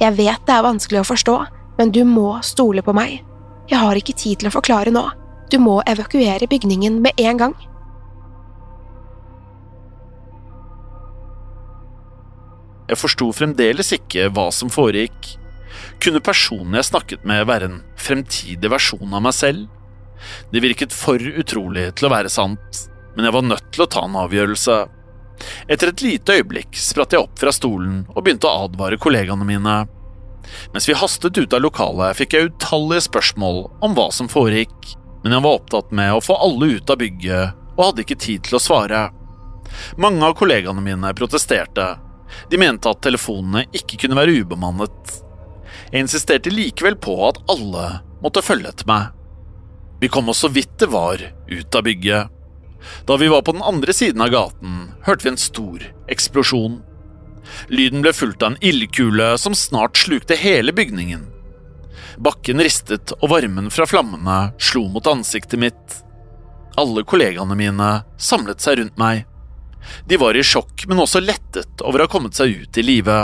Jeg 0.00 0.16
vet 0.16 0.46
det 0.48 0.54
er 0.54 0.64
vanskelig 0.64 1.02
å 1.02 1.08
forstå, 1.10 1.34
men 1.76 1.90
du 1.92 2.02
må 2.08 2.38
stole 2.46 2.84
på 2.84 2.94
meg. 2.96 3.18
Jeg 3.70 3.78
har 3.78 3.98
ikke 3.98 4.16
tid 4.16 4.40
til 4.40 4.48
å 4.48 4.54
forklare 4.54 4.92
nå. 4.94 5.02
Du 5.52 5.58
må 5.60 5.80
evakuere 5.88 6.48
bygningen 6.48 7.00
med 7.04 7.20
en 7.20 7.40
gang. 7.40 7.56
Jeg 12.90 12.98
forsto 12.98 13.28
fremdeles 13.34 13.92
ikke 13.94 14.30
hva 14.34 14.48
som 14.54 14.70
foregikk. 14.72 15.36
Kunne 16.02 16.22
personen 16.24 16.74
jeg 16.78 16.88
snakket 16.88 17.26
med 17.28 17.44
være 17.46 17.68
en 17.68 17.82
fremtidig 18.00 18.70
versjon 18.72 19.12
av 19.14 19.22
meg 19.22 19.36
selv? 19.36 19.68
Det 20.50 20.62
virket 20.64 20.96
for 20.96 21.20
utrolig 21.20 21.90
til 21.96 22.08
å 22.08 22.12
være 22.12 22.32
sant, 22.32 22.80
men 23.14 23.28
jeg 23.28 23.36
var 23.36 23.46
nødt 23.46 23.70
til 23.70 23.84
å 23.84 23.90
ta 23.90 24.02
en 24.08 24.18
avgjørelse. 24.24 24.78
Etter 25.68 25.92
et 25.92 26.02
lite 26.04 26.36
øyeblikk 26.40 26.76
spratt 26.78 27.14
jeg 27.14 27.24
opp 27.24 27.38
fra 27.40 27.52
stolen 27.54 28.02
og 28.14 28.24
begynte 28.24 28.48
å 28.48 28.66
advare 28.66 28.98
kollegaene 29.00 29.46
mine. 29.46 29.76
Mens 30.74 30.88
vi 30.88 30.96
hastet 30.96 31.38
ut 31.38 31.54
av 31.54 31.62
lokalet, 31.62 32.16
fikk 32.18 32.34
jeg 32.34 32.50
utallige 32.50 33.06
spørsmål 33.06 33.62
om 33.84 33.94
hva 33.96 34.08
som 34.14 34.28
foregikk, 34.30 34.94
men 35.22 35.36
jeg 35.36 35.44
var 35.44 35.58
opptatt 35.60 35.94
med 35.94 36.14
å 36.14 36.22
få 36.24 36.36
alle 36.40 36.74
ut 36.76 36.90
av 36.90 37.00
bygget 37.00 37.56
og 37.76 37.84
hadde 37.84 38.04
ikke 38.04 38.20
tid 38.20 38.44
til 38.46 38.58
å 38.58 38.62
svare. 38.62 39.08
Mange 40.00 40.24
av 40.26 40.34
kollegaene 40.38 40.82
mine 40.84 41.12
protesterte, 41.16 41.86
de 42.50 42.60
mente 42.60 42.90
at 42.90 43.02
telefonene 43.04 43.66
ikke 43.76 44.02
kunne 44.04 44.18
være 44.18 44.42
ubemannet. 44.42 45.14
Jeg 45.90 46.06
insisterte 46.06 46.52
likevel 46.52 46.96
på 47.00 47.16
at 47.28 47.40
alle 47.50 47.86
måtte 48.22 48.44
følge 48.44 48.72
etter 48.72 48.88
meg. 48.90 49.16
Vi 50.00 50.08
kom 50.12 50.30
oss 50.32 50.42
så 50.44 50.48
vidt 50.52 50.78
det 50.80 50.88
var 50.92 51.20
ut 51.20 51.76
av 51.76 51.84
bygget. 51.84 52.39
Da 53.06 53.16
vi 53.20 53.28
var 53.28 53.42
på 53.42 53.52
den 53.56 53.64
andre 53.66 53.92
siden 53.96 54.22
av 54.24 54.32
gaten, 54.32 54.92
hørte 55.06 55.26
vi 55.26 55.32
en 55.34 55.40
stor 55.40 55.84
eksplosjon. 56.10 56.80
Lyden 57.68 58.04
ble 58.04 58.12
fulgt 58.14 58.42
av 58.42 58.52
en 58.52 58.62
ildkule 58.64 59.32
som 59.38 59.56
snart 59.56 59.98
slukte 59.98 60.38
hele 60.38 60.72
bygningen. 60.76 61.26
Bakken 62.20 62.60
ristet, 62.60 63.14
og 63.20 63.32
varmen 63.32 63.70
fra 63.72 63.86
flammene 63.88 64.52
slo 64.60 64.86
mot 64.92 65.06
ansiktet 65.08 65.60
mitt. 65.60 65.98
Alle 66.80 67.04
kollegaene 67.04 67.56
mine 67.58 67.90
samlet 68.20 68.62
seg 68.62 68.80
rundt 68.80 69.00
meg. 69.00 69.26
De 70.06 70.18
var 70.20 70.36
i 70.36 70.44
sjokk, 70.44 70.84
men 70.88 71.00
også 71.00 71.22
lettet 71.24 71.82
over 71.84 72.02
å 72.02 72.08
ha 72.08 72.12
kommet 72.12 72.36
seg 72.36 72.52
ut 72.62 72.80
i 72.80 72.84
live. 72.84 73.22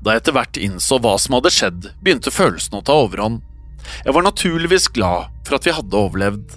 Da 0.00 0.14
jeg 0.14 0.22
etter 0.22 0.36
hvert 0.36 0.60
innså 0.60 1.00
hva 1.02 1.16
som 1.20 1.36
hadde 1.36 1.52
skjedd, 1.52 1.90
begynte 2.00 2.32
følelsen 2.32 2.78
å 2.78 2.84
ta 2.86 2.96
overhånd. 3.02 3.42
Jeg 4.04 4.14
var 4.14 4.24
naturligvis 4.24 4.88
glad 4.94 5.32
for 5.46 5.56
at 5.56 5.66
vi 5.66 5.74
hadde 5.74 5.98
overlevd, 5.98 6.56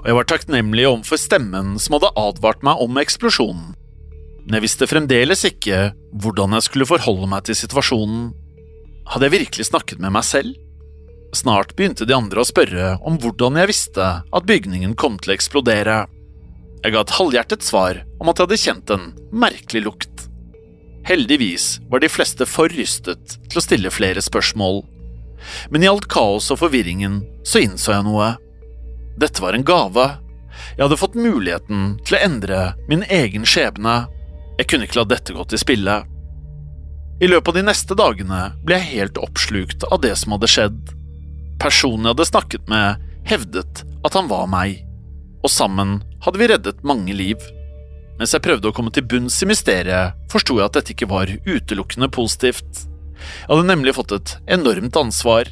og 0.00 0.08
jeg 0.08 0.18
var 0.18 0.28
takknemlig 0.30 0.86
overfor 0.88 1.20
stemmen 1.20 1.76
som 1.82 1.96
hadde 1.98 2.12
advart 2.18 2.64
meg 2.66 2.82
om 2.82 3.00
eksplosjonen. 3.02 3.72
Men 4.44 4.58
jeg 4.58 4.64
visste 4.64 4.88
fremdeles 4.90 5.44
ikke 5.46 5.92
hvordan 6.22 6.56
jeg 6.56 6.66
skulle 6.66 6.88
forholde 6.88 7.28
meg 7.30 7.46
til 7.46 7.58
situasjonen. 7.58 8.32
Hadde 9.12 9.28
jeg 9.28 9.36
virkelig 9.38 9.68
snakket 9.70 10.02
med 10.02 10.14
meg 10.16 10.26
selv? 10.26 10.56
Snart 11.32 11.76
begynte 11.78 12.04
de 12.04 12.16
andre 12.16 12.42
å 12.42 12.48
spørre 12.48 12.96
om 13.08 13.16
hvordan 13.22 13.56
jeg 13.60 13.70
visste 13.70 14.08
at 14.20 14.48
bygningen 14.48 14.96
kom 15.00 15.16
til 15.22 15.32
å 15.32 15.36
eksplodere. 15.36 16.02
Jeg 16.82 16.94
ga 16.94 17.04
et 17.04 17.14
halvhjertet 17.16 17.64
svar 17.64 18.02
om 18.20 18.28
at 18.28 18.38
jeg 18.38 18.48
hadde 18.48 18.62
kjent 18.64 18.92
en 18.92 19.06
merkelig 19.30 19.84
lukt. 19.86 20.26
Heldigvis 21.06 21.80
var 21.90 22.02
de 22.02 22.10
fleste 22.12 22.46
for 22.46 22.70
rystet 22.70 23.38
til 23.48 23.58
å 23.58 23.64
stille 23.64 23.90
flere 23.94 24.22
spørsmål. 24.22 24.82
Men 25.72 25.82
i 25.82 25.90
alt 25.90 26.06
kaos 26.10 26.50
og 26.54 26.60
forvirringen 26.60 27.22
så 27.46 27.62
innså 27.64 27.96
jeg 27.96 28.06
noe. 28.06 28.28
Dette 29.20 29.42
var 29.42 29.56
en 29.56 29.66
gave. 29.66 30.06
Jeg 30.76 30.84
hadde 30.84 31.00
fått 31.00 31.18
muligheten 31.18 31.96
til 32.06 32.16
å 32.16 32.22
endre 32.22 32.62
min 32.88 33.04
egen 33.08 33.44
skjebne. 33.48 34.06
Jeg 34.60 34.68
kunne 34.70 34.88
ikke 34.88 35.00
la 35.02 35.08
dette 35.14 35.36
gå 35.36 35.44
til 35.48 35.60
spille. 35.60 35.98
I 37.22 37.28
løpet 37.30 37.52
av 37.52 37.58
de 37.58 37.66
neste 37.66 37.96
dagene 37.98 38.44
ble 38.66 38.78
jeg 38.80 38.90
helt 38.96 39.20
oppslukt 39.20 39.84
av 39.88 40.00
det 40.04 40.14
som 40.20 40.34
hadde 40.36 40.50
skjedd. 40.50 40.80
Personen 41.62 42.08
jeg 42.08 42.16
hadde 42.16 42.30
snakket 42.32 42.72
med, 42.72 43.04
hevdet 43.28 43.84
at 44.02 44.16
han 44.18 44.30
var 44.30 44.48
meg 44.50 44.80
og 45.42 45.50
sammen 45.50 45.98
hadde 46.22 46.40
vi 46.40 46.48
reddet 46.50 46.84
mange 46.86 47.14
liv. 47.16 47.42
Mens 48.18 48.34
jeg 48.34 48.44
prøvde 48.44 48.70
å 48.70 48.76
komme 48.76 48.92
til 48.94 49.06
bunns 49.08 49.40
i 49.42 49.48
mysteriet, 49.50 50.18
forsto 50.30 50.58
jeg 50.58 50.68
at 50.68 50.78
dette 50.78 50.94
ikke 50.94 51.10
var 51.10 51.30
utelukkende 51.46 52.08
positivt. 52.14 52.84
Jeg 53.22 53.50
hadde 53.50 53.68
nemlig 53.68 53.96
fått 53.96 54.14
et 54.14 54.36
enormt 54.58 54.98
ansvar. 54.98 55.50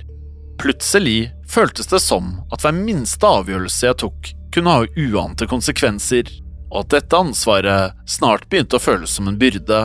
Plutselig 0.60 1.30
føltes 1.48 1.88
det 1.90 2.02
som 2.04 2.34
at 2.52 2.62
hver 2.64 2.76
minste 2.76 3.26
avgjørelse 3.26 3.88
jeg 3.88 3.98
tok, 4.04 4.30
kunne 4.54 4.74
ha 4.76 4.86
uante 4.98 5.46
konsekvenser, 5.50 6.28
og 6.70 6.84
at 6.84 6.94
dette 6.96 7.18
ansvaret 7.18 7.96
snart 8.10 8.46
begynte 8.50 8.78
å 8.78 8.82
føles 8.82 9.14
som 9.16 9.30
en 9.30 9.38
byrde. 9.40 9.82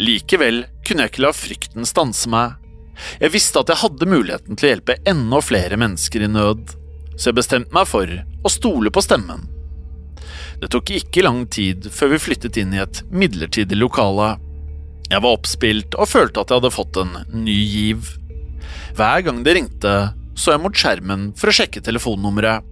Likevel 0.00 0.64
kunne 0.86 1.04
jeg 1.04 1.12
ikke 1.12 1.24
la 1.26 1.34
frykten 1.36 1.86
stanse 1.86 2.30
meg. 2.32 2.56
Jeg 3.20 3.34
visste 3.34 3.60
at 3.60 3.70
jeg 3.70 3.82
hadde 3.82 4.08
muligheten 4.08 4.56
til 4.58 4.68
å 4.68 4.72
hjelpe 4.74 5.00
enda 5.08 5.40
flere 5.44 5.78
mennesker 5.80 6.24
i 6.24 6.30
nød 6.30 6.80
så 7.20 7.30
jeg 7.30 7.36
bestemte 7.36 7.76
meg 7.76 7.88
for 7.88 8.08
å 8.08 8.52
stole 8.52 8.92
på 8.92 9.02
stemmen. 9.04 9.44
Det 10.60 10.70
tok 10.72 10.92
ikke 10.96 11.24
lang 11.24 11.44
tid 11.52 11.88
før 11.92 12.14
vi 12.14 12.22
flyttet 12.24 12.56
inn 12.60 12.72
i 12.76 12.80
et 12.80 13.02
midlertidig 13.12 13.76
lokale. 13.76 14.34
Jeg 15.10 15.20
var 15.24 15.36
oppspilt 15.36 15.96
og 16.00 16.08
følte 16.08 16.40
at 16.40 16.52
jeg 16.52 16.60
hadde 16.60 16.72
fått 16.72 17.00
en 17.00 17.12
ny 17.44 17.58
giv. 17.58 18.08
Hver 18.96 19.26
gang 19.26 19.42
det 19.46 19.54
ringte, 19.56 19.94
så 20.34 20.54
jeg 20.54 20.62
mot 20.64 20.76
skjermen 20.76 21.30
for 21.38 21.50
å 21.50 21.54
sjekke 21.54 21.82
telefonnummeret. 21.84 22.66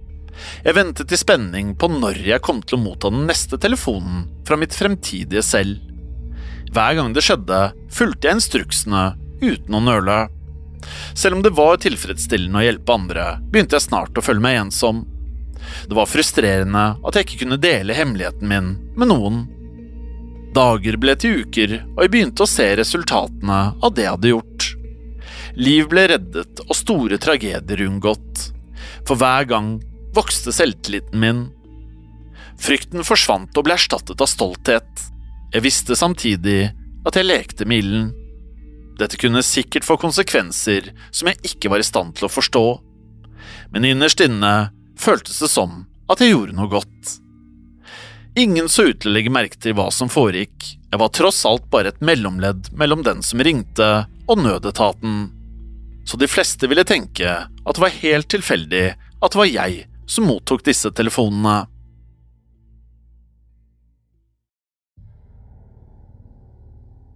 Jeg 0.63 0.75
ventet 0.77 1.11
i 1.11 1.19
spenning 1.19 1.73
på 1.79 1.89
når 1.91 2.21
jeg 2.29 2.43
kom 2.45 2.61
til 2.63 2.77
å 2.77 2.83
motta 2.83 3.11
den 3.11 3.27
neste 3.27 3.59
telefonen 3.59 4.25
fra 4.47 4.57
mitt 4.59 4.75
fremtidige 4.75 5.43
selv. 5.45 5.81
Hver 6.69 6.99
gang 6.99 7.13
det 7.15 7.25
skjedde, 7.25 7.61
fulgte 7.91 8.29
jeg 8.29 8.39
instruksene 8.39 9.03
uten 9.41 9.75
å 9.75 9.83
nøle. 9.83 10.19
Selv 11.17 11.37
om 11.37 11.43
det 11.43 11.55
var 11.57 11.79
tilfredsstillende 11.81 12.61
å 12.61 12.65
hjelpe 12.65 12.95
andre, 12.95 13.29
begynte 13.51 13.75
jeg 13.77 13.87
snart 13.89 14.19
å 14.19 14.23
føle 14.23 14.43
meg 14.43 14.59
ensom. 14.61 15.03
Det 15.89 15.97
var 15.97 16.07
frustrerende 16.09 16.85
at 17.03 17.17
jeg 17.17 17.27
ikke 17.27 17.41
kunne 17.43 17.59
dele 17.61 17.97
hemmeligheten 17.97 18.47
min 18.47 18.75
med 18.95 19.11
noen. 19.11 19.41
Dager 20.55 20.97
ble 20.97 21.13
til 21.19 21.43
uker, 21.43 21.75
og 21.95 22.03
jeg 22.05 22.13
begynte 22.13 22.45
å 22.45 22.49
se 22.49 22.71
resultatene 22.79 23.59
av 23.75 23.93
det 23.93 24.07
jeg 24.07 24.15
hadde 24.15 24.31
gjort. 24.33 24.68
Liv 25.59 25.89
ble 25.91 26.05
reddet 26.07 26.61
og 26.63 26.75
store 26.77 27.17
tragedier 27.19 27.81
unngått. 27.83 28.45
For 29.07 29.19
hver 29.19 29.43
gang 29.49 29.73
vokste 30.15 30.53
selvtilliten 30.55 31.19
min. 31.19 31.41
Frykten 32.59 33.03
forsvant 33.07 33.57
og 33.59 33.65
ble 33.67 33.75
erstattet 33.75 34.23
av 34.23 34.29
stolthet. 34.31 35.03
Jeg 35.51 35.65
visste 35.65 35.97
samtidig 35.99 36.69
at 37.07 37.17
jeg 37.19 37.27
lekte 37.27 37.67
med 37.67 37.83
ilden. 37.83 38.09
Dette 38.99 39.19
kunne 39.19 39.43
sikkert 39.43 39.87
få 39.87 39.97
konsekvenser 39.99 40.91
som 41.11 41.27
jeg 41.31 41.39
ikke 41.51 41.71
var 41.71 41.83
i 41.83 41.87
stand 41.87 42.15
til 42.15 42.27
å 42.27 42.31
forstå, 42.31 42.65
men 43.71 43.87
innerst 43.87 44.19
inne 44.23 44.69
føltes 44.99 45.39
det 45.43 45.49
som 45.51 45.85
at 46.11 46.23
jeg 46.23 46.33
gjorde 46.33 46.55
noe 46.55 46.71
godt. 46.71 47.15
Ingen 48.39 48.67
så 48.71 48.89
ut 48.89 48.99
til 49.01 49.11
å 49.11 49.15
legge 49.15 49.31
merke 49.33 49.59
til 49.59 49.75
hva 49.75 49.87
som 49.91 50.11
foregikk, 50.11 50.55
jeg 50.91 50.99
var 51.01 51.11
tross 51.15 51.41
alt 51.47 51.67
bare 51.71 51.91
et 51.93 52.03
mellomledd 52.03 52.71
mellom 52.79 53.03
den 53.07 53.23
som 53.25 53.41
ringte 53.43 53.89
og 54.29 54.43
nødetaten, 54.43 55.29
så 56.09 56.17
de 56.17 56.25
fleste 56.27 56.65
ville 56.65 56.81
tenke 56.89 57.29
at 57.29 57.77
det 57.77 57.81
var 57.83 57.97
helt 58.01 58.29
tilfeldig 58.33 58.85
at 58.97 59.33
det 59.33 59.37
var 59.37 59.49
jeg 59.49 59.83
som 60.09 60.25
mottok 60.25 60.63
disse 60.65 60.89
telefonene. 60.97 61.67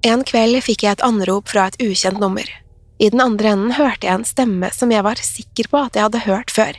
En 0.05 0.21
kveld 0.27 0.59
fikk 0.62 0.83
jeg 0.85 0.97
et 0.97 1.05
anrop 1.07 1.50
fra 1.50 1.71
et 1.71 1.79
ukjent 1.81 2.21
nummer. 2.21 2.45
I 3.01 3.09
den 3.09 3.23
andre 3.23 3.55
enden 3.55 3.73
hørte 3.79 4.05
jeg 4.05 4.19
en 4.19 4.27
stemme 4.27 4.69
som 4.75 4.93
jeg 4.93 5.05
var 5.07 5.17
sikker 5.25 5.71
på 5.71 5.81
at 5.88 5.97
jeg 5.97 6.05
hadde 6.05 6.25
hørt 6.27 6.53
før. 6.53 6.77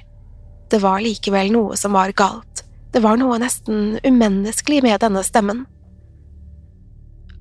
Det 0.70 0.80
var 0.84 1.02
likevel 1.02 1.50
noe 1.56 1.74
som 1.80 1.96
var 1.98 2.14
galt, 2.14 2.62
det 2.94 3.02
var 3.02 3.18
noe 3.18 3.40
nesten 3.42 3.98
umenneskelig 4.06 4.84
med 4.86 5.02
denne 5.02 5.24
stemmen. 5.26 5.64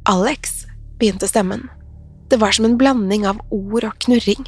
Alex, 0.09 0.63
begynte 0.97 1.29
stemmen. 1.29 1.67
Det 2.31 2.41
var 2.41 2.55
som 2.57 2.65
en 2.65 2.79
blanding 2.79 3.27
av 3.29 3.37
ord 3.53 3.85
og 3.85 3.97
knurring. 4.07 4.47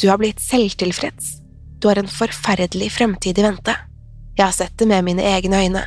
Du 0.00 0.08
har 0.10 0.18
blitt 0.20 0.40
selvtilfreds. 0.40 1.40
du 1.78 1.88
har 1.88 1.98
en 1.98 2.08
forferdelig 2.08 2.92
fremtid 2.92 3.38
i 3.38 3.42
vente. 3.42 3.74
Jeg 4.36 4.44
har 4.44 4.52
sett 4.52 4.78
det 4.78 4.86
med 4.88 5.04
mine 5.04 5.22
egne 5.22 5.60
øyne. 5.62 5.82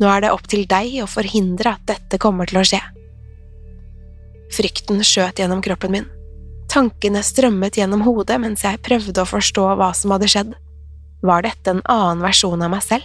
Nå 0.00 0.08
er 0.08 0.20
det 0.20 0.30
opp 0.32 0.46
til 0.48 0.66
deg 0.68 1.00
å 1.02 1.08
forhindre 1.08 1.74
at 1.74 1.86
dette 1.88 2.18
kommer 2.18 2.46
til 2.46 2.60
å 2.60 2.64
skje. 2.64 2.80
Frykten 4.54 5.02
skjøt 5.04 5.40
gjennom 5.40 5.62
kroppen 5.64 5.92
min. 5.96 6.06
Tankene 6.70 7.22
strømmet 7.24 7.76
gjennom 7.80 8.04
hodet 8.06 8.38
mens 8.40 8.64
jeg 8.64 8.82
prøvde 8.84 9.24
å 9.24 9.28
forstå 9.28 9.66
hva 9.80 9.90
som 9.96 10.14
hadde 10.14 10.30
skjedd. 10.30 10.54
Var 11.24 11.44
dette 11.44 11.72
en 11.72 11.84
annen 11.88 12.24
versjon 12.24 12.62
av 12.62 12.72
meg 12.72 12.84
selv? 12.84 13.04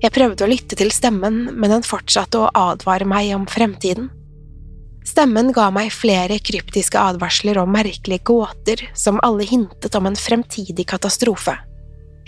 Jeg 0.00 0.14
prøvde 0.14 0.46
å 0.46 0.50
lytte 0.50 0.78
til 0.78 0.90
stemmen, 0.94 1.42
men 1.54 1.70
den 1.70 1.84
fortsatte 1.84 2.40
å 2.40 2.50
advare 2.56 3.06
meg 3.08 3.34
om 3.36 3.46
fremtiden. 3.50 4.08
Stemmen 5.06 5.50
ga 5.56 5.70
meg 5.72 5.90
flere 5.94 6.36
kryptiske 6.44 7.00
advarsler 7.00 7.58
og 7.62 7.70
merkelige 7.72 8.24
gåter 8.28 8.82
som 8.94 9.20
alle 9.24 9.46
hintet 9.48 9.96
om 9.96 10.08
en 10.10 10.18
fremtidig 10.18 10.86
katastrofe. 10.90 11.56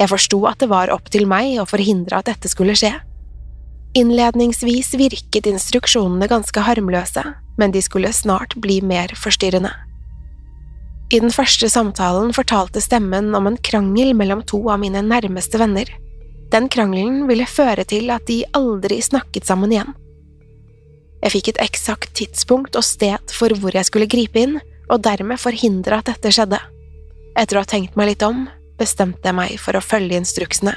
Jeg 0.00 0.08
forsto 0.08 0.40
at 0.48 0.62
det 0.62 0.70
var 0.72 0.90
opp 0.94 1.10
til 1.12 1.28
meg 1.28 1.58
å 1.60 1.68
forhindre 1.68 2.18
at 2.18 2.30
dette 2.30 2.50
skulle 2.50 2.76
skje. 2.78 2.94
Innledningsvis 3.98 4.94
virket 4.96 5.46
instruksjonene 5.50 6.28
ganske 6.30 6.64
harmløse, 6.64 7.26
men 7.60 7.74
de 7.74 7.82
skulle 7.84 8.12
snart 8.16 8.56
bli 8.64 8.80
mer 8.80 9.12
forstyrrende. 9.20 9.72
I 11.12 11.20
den 11.20 11.32
første 11.34 11.68
samtalen 11.68 12.32
fortalte 12.32 12.80
stemmen 12.80 13.34
om 13.36 13.50
en 13.50 13.58
krangel 13.60 14.14
mellom 14.16 14.40
to 14.48 14.62
av 14.72 14.80
mine 14.80 15.04
nærmeste 15.04 15.60
venner. 15.60 15.90
Den 16.52 16.70
krangelen 16.72 17.26
ville 17.28 17.44
føre 17.44 17.84
til 17.84 18.08
at 18.14 18.24
de 18.30 18.42
aldri 18.56 19.02
snakket 19.04 19.44
sammen 19.44 19.74
igjen. 19.74 19.92
Jeg 21.22 21.34
fikk 21.36 21.52
et 21.52 21.60
eksakt 21.68 22.14
tidspunkt 22.18 22.76
og 22.78 22.86
sted 22.86 23.34
for 23.34 23.54
hvor 23.60 23.74
jeg 23.76 23.86
skulle 23.86 24.10
gripe 24.10 24.42
inn, 24.42 24.56
og 24.90 25.04
dermed 25.04 25.40
forhindre 25.40 26.00
at 26.00 26.10
dette 26.10 26.32
skjedde. 26.34 26.58
Etter 27.38 27.58
å 27.58 27.62
ha 27.62 27.68
tenkt 27.68 27.94
meg 27.96 28.10
litt 28.10 28.24
om, 28.26 28.48
bestemte 28.80 29.30
jeg 29.30 29.38
meg 29.38 29.54
for 29.62 29.78
å 29.78 29.84
følge 29.84 30.18
instruksene. 30.18 30.74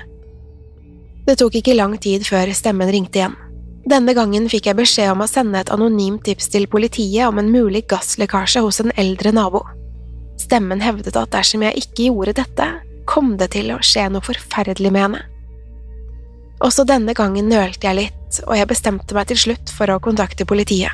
Det 1.26 1.40
tok 1.42 1.58
ikke 1.58 1.76
lang 1.76 1.98
tid 1.98 2.26
før 2.28 2.52
stemmen 2.54 2.92
ringte 2.94 3.20
igjen. 3.20 3.36
Denne 3.86 4.16
gangen 4.18 4.48
fikk 4.50 4.70
jeg 4.70 4.78
beskjed 4.80 5.12
om 5.14 5.22
å 5.22 5.30
sende 5.30 5.60
et 5.62 5.72
anonymt 5.74 6.24
tips 6.26 6.50
til 6.54 6.66
politiet 6.70 7.28
om 7.28 7.38
en 7.42 7.52
mulig 7.54 7.84
gasslekkasje 7.90 8.64
hos 8.66 8.82
en 8.82 8.94
eldre 8.98 9.34
nabo. 9.34 9.62
Stemmen 10.42 10.82
hevdet 10.82 11.18
at 11.18 11.34
dersom 11.34 11.66
jeg 11.66 11.86
ikke 11.86 12.10
gjorde 12.10 12.38
dette, 12.42 12.70
kom 13.10 13.36
det 13.38 13.52
til 13.54 13.72
å 13.74 13.82
skje 13.86 14.08
noe 14.14 14.26
forferdelig 14.26 14.92
med 14.94 15.06
henne. 15.06 15.22
Også 16.66 16.86
denne 16.88 17.14
gangen 17.18 17.50
nølte 17.52 17.86
jeg 17.90 18.00
litt, 18.00 18.25
og 18.44 18.56
jeg 18.58 18.70
bestemte 18.70 19.16
meg 19.18 19.30
til 19.32 19.40
slutt 19.40 19.72
for 19.74 19.92
å 19.92 20.02
kontakte 20.04 20.48
politiet. 20.48 20.92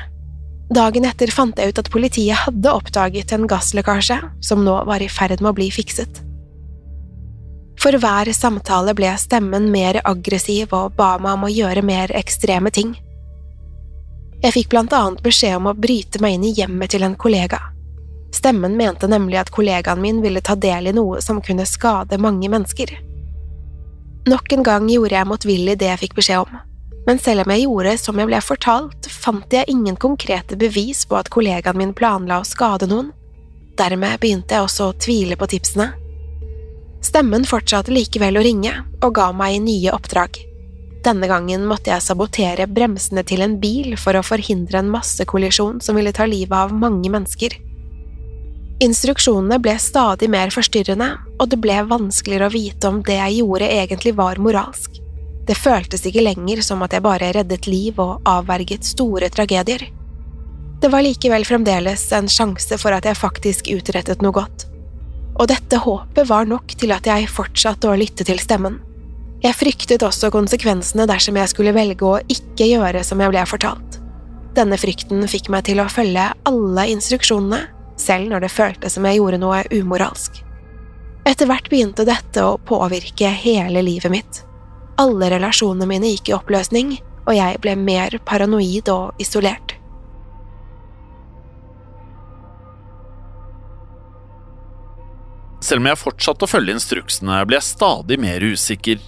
Dagen 0.72 1.04
etter 1.04 1.28
fant 1.34 1.58
jeg 1.58 1.72
ut 1.72 1.80
at 1.82 1.90
politiet 1.92 2.46
hadde 2.46 2.72
oppdaget 2.72 3.32
en 3.34 3.48
gasslekkasje 3.50 4.18
som 4.44 4.62
nå 4.64 4.76
var 4.88 5.02
i 5.04 5.10
ferd 5.10 5.42
med 5.42 5.50
å 5.50 5.56
bli 5.58 5.68
fikset. 5.74 6.22
For 7.82 7.98
hver 7.98 8.30
samtale 8.36 8.94
ble 8.96 9.10
stemmen 9.18 9.68
mer 9.72 9.98
aggressiv 10.04 10.72
og 10.76 10.94
ba 10.96 11.16
meg 11.18 11.36
om 11.36 11.46
å 11.48 11.52
gjøre 11.52 11.82
mer 11.84 12.14
ekstreme 12.16 12.70
ting. 12.70 12.94
Jeg 14.42 14.54
fikk 14.56 14.72
blant 14.72 14.94
annet 14.96 15.22
beskjed 15.22 15.58
om 15.58 15.68
å 15.70 15.76
bryte 15.78 16.22
meg 16.22 16.36
inn 16.36 16.48
i 16.48 16.54
hjemmet 16.56 16.94
til 16.94 17.04
en 17.06 17.18
kollega. 17.18 17.60
Stemmen 18.32 18.78
mente 18.78 19.06
nemlig 19.10 19.38
at 19.42 19.52
kollegaen 19.52 20.00
min 20.00 20.22
ville 20.24 20.40
ta 20.40 20.56
del 20.56 20.88
i 20.88 20.94
noe 20.96 21.20
som 21.22 21.42
kunne 21.44 21.68
skade 21.68 22.18
mange 22.18 22.48
mennesker. 22.50 22.94
Nok 24.30 24.52
en 24.54 24.62
gang 24.66 24.88
gjorde 24.90 25.18
jeg 25.18 25.28
motvillig 25.28 25.76
det 25.78 25.90
jeg 25.90 26.00
fikk 26.04 26.16
beskjed 26.18 26.46
om, 26.46 26.60
men 27.06 27.18
selv 27.18 27.42
om 27.42 27.50
jeg 27.52 27.64
gjorde 27.64 27.96
som 27.98 28.20
jeg 28.20 28.30
ble 28.30 28.38
fortalt, 28.44 29.08
fant 29.10 29.54
jeg 29.54 29.70
ingen 29.72 29.96
konkrete 29.98 30.58
bevis 30.58 31.02
på 31.08 31.18
at 31.18 31.30
kollegaen 31.32 31.78
min 31.78 31.94
planla 31.96 32.40
å 32.40 32.46
skade 32.46 32.86
noen. 32.90 33.10
Dermed 33.78 34.20
begynte 34.22 34.54
jeg 34.54 34.66
også 34.66 34.90
å 34.90 34.96
tvile 35.00 35.38
på 35.40 35.48
tipsene. 35.50 35.90
Stemmen 37.02 37.46
fortsatte 37.48 37.90
likevel 37.90 38.38
å 38.38 38.44
ringe 38.46 38.76
og 39.02 39.14
ga 39.16 39.32
meg 39.34 39.58
nye 39.64 39.90
oppdrag. 39.94 40.38
Denne 41.02 41.26
gangen 41.26 41.64
måtte 41.66 41.90
jeg 41.90 42.04
sabotere 42.04 42.68
bremsene 42.70 43.24
til 43.26 43.42
en 43.42 43.56
bil 43.58 43.96
for 43.98 44.14
å 44.14 44.22
forhindre 44.22 44.78
en 44.78 44.92
massekollisjon 44.92 45.80
som 45.82 45.98
ville 45.98 46.14
ta 46.14 46.28
livet 46.30 46.54
av 46.54 46.70
mange 46.70 47.10
mennesker. 47.10 47.56
Instruksjonene 48.82 49.58
ble 49.62 49.74
stadig 49.82 50.28
mer 50.30 50.54
forstyrrende, 50.54 51.08
og 51.38 51.50
det 51.50 51.58
ble 51.62 51.80
vanskeligere 51.90 52.46
å 52.46 52.54
vite 52.54 52.90
om 52.90 53.02
det 53.06 53.18
jeg 53.18 53.40
gjorde 53.40 53.70
egentlig 53.74 54.14
var 54.18 54.38
moralsk. 54.42 55.02
Det 55.46 55.58
føltes 55.58 56.04
ikke 56.06 56.22
lenger 56.22 56.62
som 56.62 56.82
at 56.86 56.94
jeg 56.94 57.02
bare 57.02 57.32
reddet 57.34 57.66
liv 57.66 57.98
og 58.00 58.20
avverget 58.28 58.86
store 58.86 59.30
tragedier. 59.32 59.88
Det 60.82 60.90
var 60.90 61.02
likevel 61.02 61.44
fremdeles 61.46 62.04
en 62.14 62.28
sjanse 62.30 62.78
for 62.78 62.94
at 62.94 63.06
jeg 63.06 63.18
faktisk 63.18 63.70
utrettet 63.70 64.22
noe 64.22 64.34
godt. 64.34 64.66
Og 65.38 65.48
dette 65.50 65.78
håpet 65.82 66.28
var 66.28 66.46
nok 66.46 66.74
til 66.78 66.92
at 66.94 67.06
jeg 67.08 67.30
fortsatte 67.30 67.90
å 67.90 67.98
lytte 67.98 68.26
til 68.26 68.40
stemmen. 68.42 68.80
Jeg 69.42 69.58
fryktet 69.58 70.04
også 70.06 70.30
konsekvensene 70.30 71.06
dersom 71.10 71.38
jeg 71.38 71.50
skulle 71.50 71.74
velge 71.74 72.06
å 72.06 72.20
ikke 72.30 72.68
gjøre 72.68 73.02
som 73.06 73.22
jeg 73.22 73.32
ble 73.32 73.42
fortalt. 73.50 73.98
Denne 74.54 74.76
frykten 74.78 75.24
fikk 75.30 75.48
meg 75.50 75.64
til 75.66 75.80
å 75.82 75.88
følge 75.90 76.28
alle 76.46 76.86
instruksjonene, 76.92 77.64
selv 77.98 78.30
når 78.30 78.44
det 78.44 78.52
føltes 78.52 78.94
som 78.98 79.06
jeg 79.08 79.18
gjorde 79.18 79.40
noe 79.42 79.62
umoralsk. 79.72 80.42
Etter 81.26 81.48
hvert 81.48 81.70
begynte 81.70 82.06
dette 82.06 82.44
å 82.44 82.58
påvirke 82.58 83.30
hele 83.42 83.82
livet 83.86 84.12
mitt. 84.12 84.42
Alle 85.00 85.30
relasjonene 85.32 85.88
mine 85.88 86.10
gikk 86.12 86.30
i 86.30 86.36
oppløsning, 86.36 86.96
og 87.24 87.36
jeg 87.36 87.60
ble 87.62 87.76
mer 87.78 88.18
paranoid 88.26 88.90
og 88.92 89.22
isolert. 89.22 89.76
Selv 95.62 95.78
om 95.78 95.86
jeg 95.86 96.00
fortsatte 96.00 96.44
å 96.44 96.50
følge 96.50 96.74
instruksene, 96.74 97.38
ble 97.46 97.56
jeg 97.60 97.68
stadig 97.70 98.18
mer 98.20 98.42
usikker. 98.42 98.98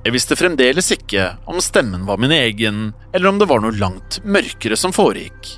Jeg 0.00 0.14
visste 0.16 0.36
fremdeles 0.36 0.90
ikke 0.96 1.34
om 1.48 1.60
stemmen 1.62 2.06
var 2.08 2.18
min 2.20 2.34
egen, 2.34 2.90
eller 3.14 3.30
om 3.30 3.38
det 3.38 3.46
var 3.50 3.62
noe 3.62 3.76
langt 3.78 4.18
mørkere 4.24 4.76
som 4.80 4.94
foregikk. 4.96 5.54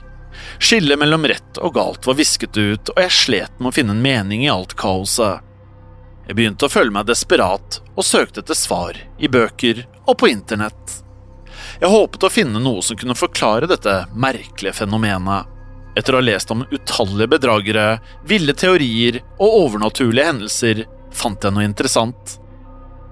Skillet 0.63 0.99
mellom 1.01 1.25
rett 1.31 1.59
og 1.63 1.75
galt 1.77 2.07
var 2.07 2.19
visket 2.19 2.59
ut, 2.59 2.93
og 2.93 3.01
jeg 3.01 3.17
slet 3.17 3.59
med 3.59 3.71
å 3.71 3.75
finne 3.75 3.97
en 3.97 4.05
mening 4.05 4.45
i 4.45 4.51
alt 4.53 4.77
kaoset. 4.79 5.41
Jeg 6.27 6.39
begynte 6.39 6.69
å 6.69 6.71
føle 6.73 6.95
meg 6.95 7.09
desperat 7.09 7.81
og 7.97 8.07
søkte 8.07 8.43
etter 8.43 8.59
svar 8.59 8.99
i 9.19 9.31
bøker 9.31 9.83
og 10.07 10.17
på 10.21 10.31
internett. 10.31 11.01
Jeg 11.81 11.91
håpet 11.91 12.27
å 12.27 12.31
finne 12.31 12.63
noe 12.63 12.83
som 12.85 12.99
kunne 12.99 13.19
forklare 13.19 13.67
dette 13.71 14.05
merkelige 14.15 14.77
fenomenet. 14.83 15.49
Etter 15.99 16.15
å 16.15 16.21
ha 16.21 16.25
lest 16.25 16.51
om 16.55 16.63
utallige 16.71 17.29
bedragere, 17.35 17.87
ville 18.25 18.55
teorier 18.57 19.19
og 19.37 19.59
overnaturlige 19.67 20.29
hendelser, 20.31 20.85
fant 21.13 21.43
jeg 21.43 21.53
noe 21.53 21.67
interessant. 21.67 22.39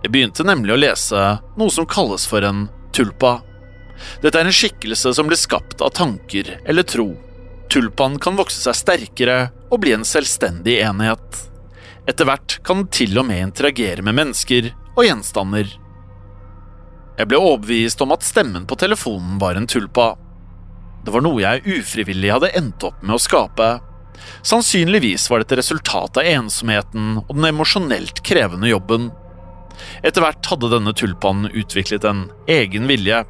Jeg 0.00 0.14
begynte 0.14 0.46
nemlig 0.46 0.76
å 0.76 0.80
lese 0.80 1.24
noe 1.60 1.74
som 1.74 1.88
kalles 1.90 2.24
for 2.30 2.46
en 2.46 2.68
tulpa. 2.96 3.40
Dette 4.22 4.38
er 4.40 4.48
en 4.48 4.54
skikkelse 4.54 5.12
som 5.18 5.28
blir 5.28 5.40
skapt 5.40 5.82
av 5.84 5.92
tanker 5.98 6.54
eller 6.64 6.86
tro. 6.88 7.10
Tulpaen 7.70 8.16
kan 8.22 8.38
vokse 8.38 8.62
seg 8.64 8.78
sterkere 8.78 9.38
og 9.68 9.82
bli 9.82 9.92
en 9.98 10.06
selvstendig 10.06 10.80
enhet. 10.86 11.49
Etter 12.10 12.26
hvert 12.26 12.56
kan 12.66 12.82
den 12.82 12.90
til 12.90 13.18
og 13.20 13.28
med 13.28 13.44
interagere 13.44 14.02
med 14.02 14.16
mennesker 14.18 14.72
og 14.96 15.04
gjenstander. 15.06 15.68
Jeg 17.20 17.28
ble 17.30 17.38
overbevist 17.38 18.02
om 18.02 18.14
at 18.16 18.26
stemmen 18.26 18.66
på 18.66 18.78
telefonen 18.80 19.38
var 19.38 19.58
en 19.58 19.68
tulpa. 19.70 20.14
Det 21.04 21.14
var 21.14 21.22
noe 21.22 21.42
jeg 21.42 21.78
ufrivillig 21.78 22.32
hadde 22.32 22.50
endt 22.58 22.82
opp 22.88 23.04
med 23.04 23.14
å 23.14 23.22
skape. 23.22 23.68
Sannsynligvis 24.42 25.28
var 25.30 25.44
dette 25.44 25.60
resultatet 25.60 26.22
av 26.22 26.32
ensomheten 26.32 27.20
og 27.22 27.30
den 27.30 27.50
emosjonelt 27.52 28.24
krevende 28.26 28.72
jobben. 28.72 29.10
Etter 30.02 30.24
hvert 30.24 30.50
hadde 30.50 30.72
denne 30.72 30.96
tulpaen 30.96 31.46
utviklet 31.52 32.04
en 32.08 32.26
egen 32.50 32.90
vilje. 32.90 33.22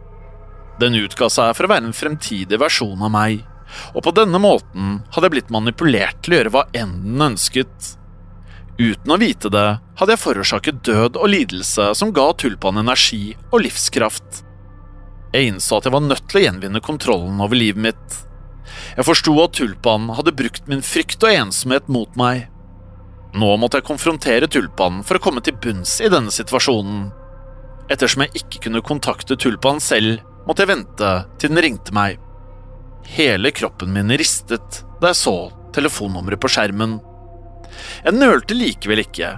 Den 0.80 0.96
utga 0.96 1.28
seg 1.30 1.52
for 1.58 1.66
å 1.66 1.74
være 1.74 1.90
en 1.90 1.96
fremtidig 1.96 2.58
versjon 2.62 3.04
av 3.04 3.12
meg, 3.12 3.44
og 3.92 4.02
på 4.06 4.14
denne 4.16 4.40
måten 4.42 5.00
hadde 5.12 5.28
jeg 5.28 5.36
blitt 5.36 5.52
manipulert 5.54 6.22
til 6.24 6.34
å 6.34 6.40
gjøre 6.40 6.54
hva 6.54 6.68
enn 6.80 6.96
den 7.04 7.26
ønsket. 7.32 7.96
Uten 8.80 9.12
å 9.12 9.18
vite 9.20 9.50
det 9.52 9.66
hadde 10.00 10.14
jeg 10.14 10.22
forårsaket 10.22 10.78
død 10.88 11.18
og 11.20 11.28
lidelse 11.28 11.90
som 11.98 12.14
ga 12.16 12.30
tulpaen 12.40 12.80
energi 12.80 13.34
og 13.50 13.66
livskraft. 13.66 14.40
Jeg 15.34 15.50
innså 15.50 15.76
at 15.76 15.86
jeg 15.86 15.94
var 15.94 16.06
nødt 16.06 16.24
til 16.30 16.40
å 16.40 16.44
gjenvinne 16.46 16.80
kontrollen 16.82 17.42
over 17.44 17.60
livet 17.60 17.82
mitt. 17.90 18.16
Jeg 18.96 19.04
forsto 19.04 19.34
at 19.44 19.52
tulpaen 19.58 20.08
hadde 20.16 20.34
brukt 20.38 20.70
min 20.70 20.80
frykt 20.86 21.20
og 21.26 21.34
ensomhet 21.34 21.92
mot 21.92 22.16
meg. 22.18 22.48
Nå 23.36 23.50
måtte 23.60 23.78
jeg 23.78 23.86
konfrontere 23.90 24.48
tulpaen 24.50 25.04
for 25.06 25.18
å 25.18 25.22
komme 25.22 25.44
til 25.44 25.58
bunns 25.60 25.98
i 26.00 26.08
denne 26.10 26.32
situasjonen. 26.34 27.10
Ettersom 27.92 28.24
jeg 28.24 28.42
ikke 28.42 28.64
kunne 28.64 28.82
kontakte 28.86 29.36
tulpaen 29.36 29.82
selv, 29.82 30.24
måtte 30.48 30.64
jeg 30.64 30.72
vente 30.72 31.12
til 31.36 31.52
den 31.52 31.62
ringte 31.62 31.94
meg. 31.94 32.16
Hele 33.12 33.52
kroppen 33.52 33.92
min 33.92 34.16
ristet 34.16 34.82
da 35.02 35.12
jeg 35.12 35.20
så 35.20 35.36
telefonnummeret 35.76 36.40
på 36.40 36.50
skjermen. 36.50 36.98
Jeg 38.04 38.16
nølte 38.16 38.56
likevel 38.56 39.04
ikke. 39.04 39.34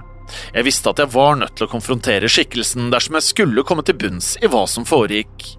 Jeg 0.55 0.65
visste 0.65 0.91
at 0.91 1.01
jeg 1.01 1.11
var 1.13 1.35
nødt 1.39 1.55
til 1.57 1.67
å 1.67 1.71
konfrontere 1.71 2.29
skikkelsen 2.31 2.89
dersom 2.93 3.17
jeg 3.19 3.27
skulle 3.27 3.65
komme 3.67 3.85
til 3.85 3.97
bunns 3.99 4.33
i 4.41 4.49
hva 4.49 4.63
som 4.69 4.87
foregikk. 4.87 5.49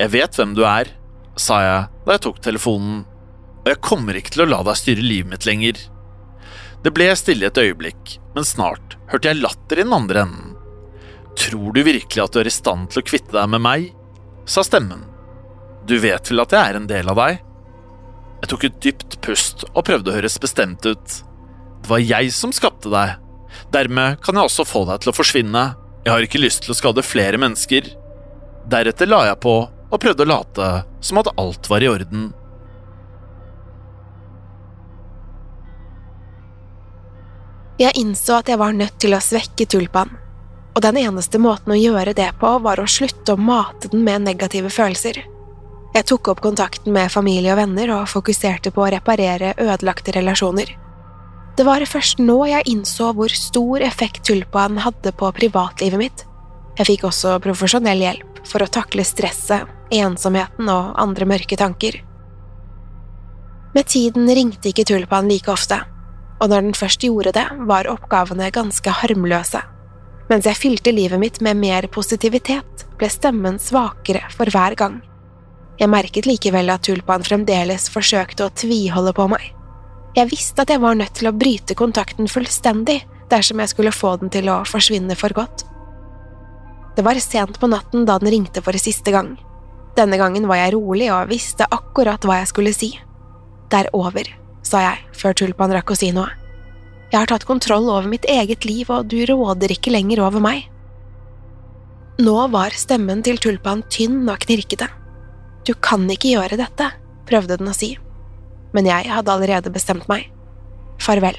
Jeg 0.00 0.12
vet 0.14 0.36
hvem 0.36 0.56
du 0.56 0.64
er, 0.66 0.92
sa 1.38 1.60
jeg 1.64 2.04
da 2.06 2.16
jeg 2.16 2.24
tok 2.26 2.40
telefonen, 2.44 3.02
og 3.60 3.68
jeg 3.68 3.82
kommer 3.84 4.16
ikke 4.16 4.34
til 4.34 4.44
å 4.46 4.50
la 4.50 4.62
deg 4.66 4.78
styre 4.80 5.04
livet 5.04 5.32
mitt 5.34 5.48
lenger. 5.48 5.80
Det 6.80 6.92
ble 6.96 7.10
stille 7.18 7.50
et 7.50 7.60
øyeblikk, 7.60 8.16
men 8.34 8.46
snart 8.48 8.96
hørte 9.12 9.28
jeg 9.28 9.42
latter 9.42 9.80
i 9.80 9.84
den 9.84 9.96
andre 9.96 10.24
enden. 10.24 10.56
Tror 11.38 11.72
du 11.76 11.82
virkelig 11.84 12.24
at 12.24 12.34
du 12.34 12.40
er 12.40 12.48
i 12.48 12.52
stand 12.52 12.90
til 12.90 13.02
å 13.02 13.06
kvitte 13.06 13.36
deg 13.36 13.52
med 13.52 13.64
meg? 13.64 13.90
sa 14.50 14.64
stemmen. 14.66 15.04
Du 15.86 15.94
vet 16.02 16.26
vel 16.30 16.42
at 16.42 16.52
jeg 16.56 16.72
er 16.72 16.78
en 16.78 16.88
del 16.90 17.10
av 17.12 17.20
deg? 17.20 17.36
Jeg 18.40 18.50
tok 18.50 18.64
et 18.66 18.78
dypt 18.82 19.18
pust 19.22 19.62
og 19.70 19.84
prøvde 19.86 20.10
å 20.10 20.16
høres 20.16 20.40
bestemt 20.42 20.86
ut. 20.88 21.20
Det 21.90 21.96
var 21.96 22.04
jeg 22.06 22.30
som 22.30 22.52
skapte 22.54 22.86
deg. 22.86 23.16
Dermed 23.74 24.20
kan 24.22 24.36
jeg 24.38 24.46
også 24.46 24.62
få 24.62 24.84
deg 24.86 25.00
til 25.02 25.10
å 25.10 25.14
forsvinne. 25.16 25.62
Jeg 26.04 26.12
har 26.12 26.22
ikke 26.22 26.38
lyst 26.38 26.60
til 26.62 26.70
å 26.70 26.76
skade 26.78 27.02
flere 27.02 27.38
mennesker. 27.42 27.88
Deretter 28.70 29.08
la 29.08 29.24
jeg 29.26 29.40
på 29.42 29.54
og 29.66 29.96
prøvde 29.98 30.22
å 30.22 30.28
late 30.30 30.68
som 31.02 31.18
at 31.18 31.32
alt 31.34 31.66
var 31.66 31.82
i 31.82 31.88
orden. 31.90 32.28
Jeg 37.82 37.98
innså 37.98 38.36
at 38.38 38.52
jeg 38.52 38.60
var 38.60 38.76
nødt 38.78 39.00
til 39.02 39.16
å 39.16 39.20
svekke 39.26 39.66
Tulpan, 39.66 40.12
og 40.76 40.84
den 40.84 41.00
eneste 41.00 41.40
måten 41.42 41.74
å 41.74 41.80
gjøre 41.80 42.14
det 42.14 42.28
på 42.38 42.52
var 42.62 42.78
å 42.78 42.86
slutte 42.86 43.34
å 43.34 43.42
mate 43.50 43.90
den 43.90 44.06
med 44.06 44.28
negative 44.28 44.70
følelser. 44.70 45.18
Jeg 45.96 46.06
tok 46.06 46.30
opp 46.36 46.44
kontakten 46.46 46.94
med 46.94 47.10
familie 47.10 47.50
og 47.56 47.58
venner 47.64 47.96
og 47.96 48.06
fokuserte 48.14 48.70
på 48.70 48.86
å 48.86 48.92
reparere 48.94 49.56
ødelagte 49.58 50.14
relasjoner. 50.20 50.70
Det 51.56 51.66
var 51.66 51.84
først 51.88 52.20
nå 52.22 52.38
jeg 52.48 52.68
innså 52.70 53.10
hvor 53.16 53.32
stor 53.34 53.82
effekt 53.84 54.24
tulpaen 54.28 54.78
hadde 54.80 55.12
på 55.12 55.30
privatlivet 55.36 56.00
mitt. 56.00 56.22
Jeg 56.78 56.88
fikk 56.88 57.08
også 57.10 57.38
profesjonell 57.44 58.00
hjelp 58.00 58.40
for 58.48 58.64
å 58.64 58.70
takle 58.70 59.04
stresset, 59.04 59.66
ensomheten 59.92 60.70
og 60.72 60.94
andre 61.02 61.26
mørke 61.28 61.58
tanker. 61.60 61.98
Med 63.74 63.86
tiden 63.86 64.30
ringte 64.30 64.70
ikke 64.70 64.86
tulpaen 64.88 65.28
like 65.30 65.50
ofte, 65.52 65.78
og 66.40 66.48
når 66.48 66.64
den 66.64 66.78
først 66.78 67.04
gjorde 67.04 67.34
det, 67.36 67.46
var 67.68 67.90
oppgavene 67.90 68.48
ganske 68.54 68.96
harmløse. 69.02 69.60
Mens 70.30 70.46
jeg 70.46 70.58
fylte 70.58 70.94
livet 70.94 71.20
mitt 71.20 71.40
med 71.42 71.58
mer 71.58 71.86
positivitet, 71.92 72.86
ble 72.98 73.10
stemmen 73.10 73.58
svakere 73.62 74.24
for 74.32 74.50
hver 74.50 74.78
gang. 74.78 75.00
Jeg 75.80 75.90
merket 75.90 76.26
likevel 76.28 76.70
at 76.72 76.84
tulpaen 76.86 77.24
fremdeles 77.26 77.88
forsøkte 77.92 78.46
å 78.46 78.54
tviholde 78.54 79.14
på 79.16 79.26
meg. 79.32 79.46
Jeg 80.16 80.30
visste 80.32 80.64
at 80.64 80.70
jeg 80.72 80.82
var 80.82 80.96
nødt 80.98 81.14
til 81.14 81.30
å 81.30 81.36
bryte 81.36 81.76
kontakten 81.78 82.26
fullstendig 82.30 82.98
dersom 83.30 83.60
jeg 83.62 83.70
skulle 83.70 83.94
få 83.94 84.16
den 84.18 84.32
til 84.34 84.50
å 84.50 84.62
forsvinne 84.66 85.14
for 85.18 85.34
godt. 85.36 85.62
Det 86.96 87.04
var 87.06 87.20
sent 87.22 87.60
på 87.62 87.70
natten 87.70 88.02
da 88.08 88.18
den 88.18 88.32
ringte 88.34 88.62
for 88.64 88.74
siste 88.80 89.14
gang. 89.14 89.36
Denne 89.96 90.18
gangen 90.18 90.48
var 90.50 90.58
jeg 90.58 90.74
rolig 90.74 91.12
og 91.14 91.30
visste 91.30 91.68
akkurat 91.70 92.26
hva 92.26 92.40
jeg 92.40 92.50
skulle 92.50 92.74
si. 92.74 92.90
Det 93.70 93.84
er 93.84 93.92
over, 93.94 94.26
sa 94.66 94.82
jeg 94.82 95.14
før 95.14 95.38
Tulpan 95.38 95.74
rakk 95.76 95.94
å 95.94 95.98
si 95.98 96.10
noe. 96.14 96.28
Jeg 97.10 97.18
har 97.18 97.30
tatt 97.30 97.46
kontroll 97.46 97.88
over 97.90 98.06
mitt 98.10 98.26
eget 98.30 98.66
liv, 98.66 98.90
og 98.90 99.08
du 99.10 99.18
råder 99.26 99.72
ikke 99.74 99.90
lenger 99.94 100.22
over 100.26 100.42
meg. 100.42 100.66
Nå 102.22 102.36
var 102.52 102.74
stemmen 102.76 103.22
til 103.26 103.38
Tulpan 103.42 103.82
tynn 103.90 104.22
og 104.28 104.42
knirkete. 104.42 104.86
Du 105.66 105.72
kan 105.74 106.06
ikke 106.10 106.34
gjøre 106.34 106.58
dette, 106.60 106.86
prøvde 107.26 107.58
den 107.58 107.70
å 107.70 107.74
si, 107.74 107.94
men 108.76 108.88
jeg 108.88 109.10
hadde 109.10 109.32
allerede 109.32 109.72
bestemt 109.72 110.06
meg. 110.10 110.28
Farvel, 111.00 111.36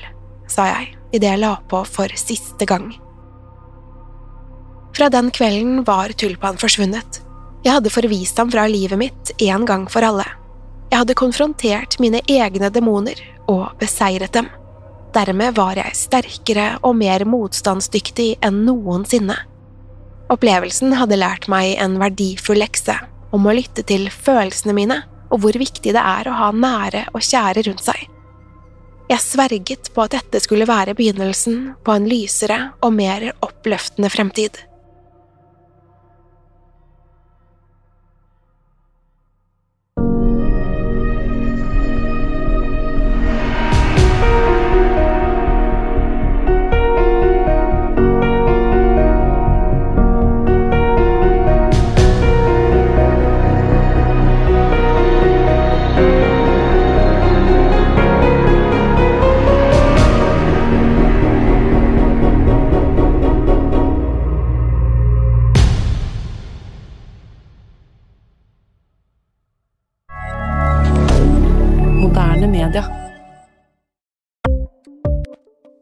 sa 0.50 0.68
jeg 0.70 0.92
idet 1.12 1.34
jeg 1.34 1.42
la 1.42 1.56
på 1.70 1.84
for 1.88 2.12
siste 2.20 2.68
gang. 2.68 2.92
Fra 4.96 5.08
den 5.12 5.32
kvelden 5.32 5.84
var 5.88 6.12
Tulpan 6.20 6.60
forsvunnet. 6.60 7.22
Jeg 7.64 7.78
hadde 7.78 7.94
forvist 7.94 8.40
ham 8.42 8.52
fra 8.52 8.66
livet 8.68 9.00
mitt 9.00 9.32
en 9.40 9.66
gang 9.70 9.86
for 9.92 10.04
alle. 10.04 10.26
Jeg 10.92 11.04
hadde 11.04 11.16
konfrontert 11.16 12.00
mine 12.04 12.20
egne 12.28 12.72
demoner 12.74 13.20
og 13.52 13.70
beseiret 13.80 14.34
dem. 14.36 14.50
Dermed 15.16 15.56
var 15.56 15.80
jeg 15.80 15.96
sterkere 16.00 16.68
og 16.88 16.98
mer 17.00 17.24
motstandsdyktig 17.28 18.34
enn 18.44 18.64
noensinne. 18.68 19.38
Opplevelsen 20.32 20.96
hadde 20.96 21.20
lært 21.20 21.50
meg 21.52 21.76
en 21.84 21.98
verdifull 22.00 22.62
lekse 22.64 22.96
om 23.36 23.48
å 23.48 23.56
lytte 23.56 23.84
til 23.88 24.08
følelsene 24.12 24.76
mine 24.76 25.02
og 25.32 25.44
hvor 25.44 25.58
viktig 25.58 25.94
det 25.96 26.02
er 26.02 26.28
å 26.28 26.38
ha 26.38 26.50
nære 26.52 27.08
og 27.16 27.24
kjære 27.24 27.66
rundt 27.70 27.86
seg. 27.86 28.02
Jeg 29.12 29.24
sverget 29.24 29.90
på 29.92 30.04
at 30.06 30.14
dette 30.16 30.40
skulle 30.44 30.68
være 30.70 30.96
begynnelsen 30.96 31.74
på 31.84 31.96
en 31.96 32.06
lysere 32.08 32.60
og 32.84 32.94
mer 32.96 33.32
oppløftende 33.44 34.12
fremtid. 34.12 34.60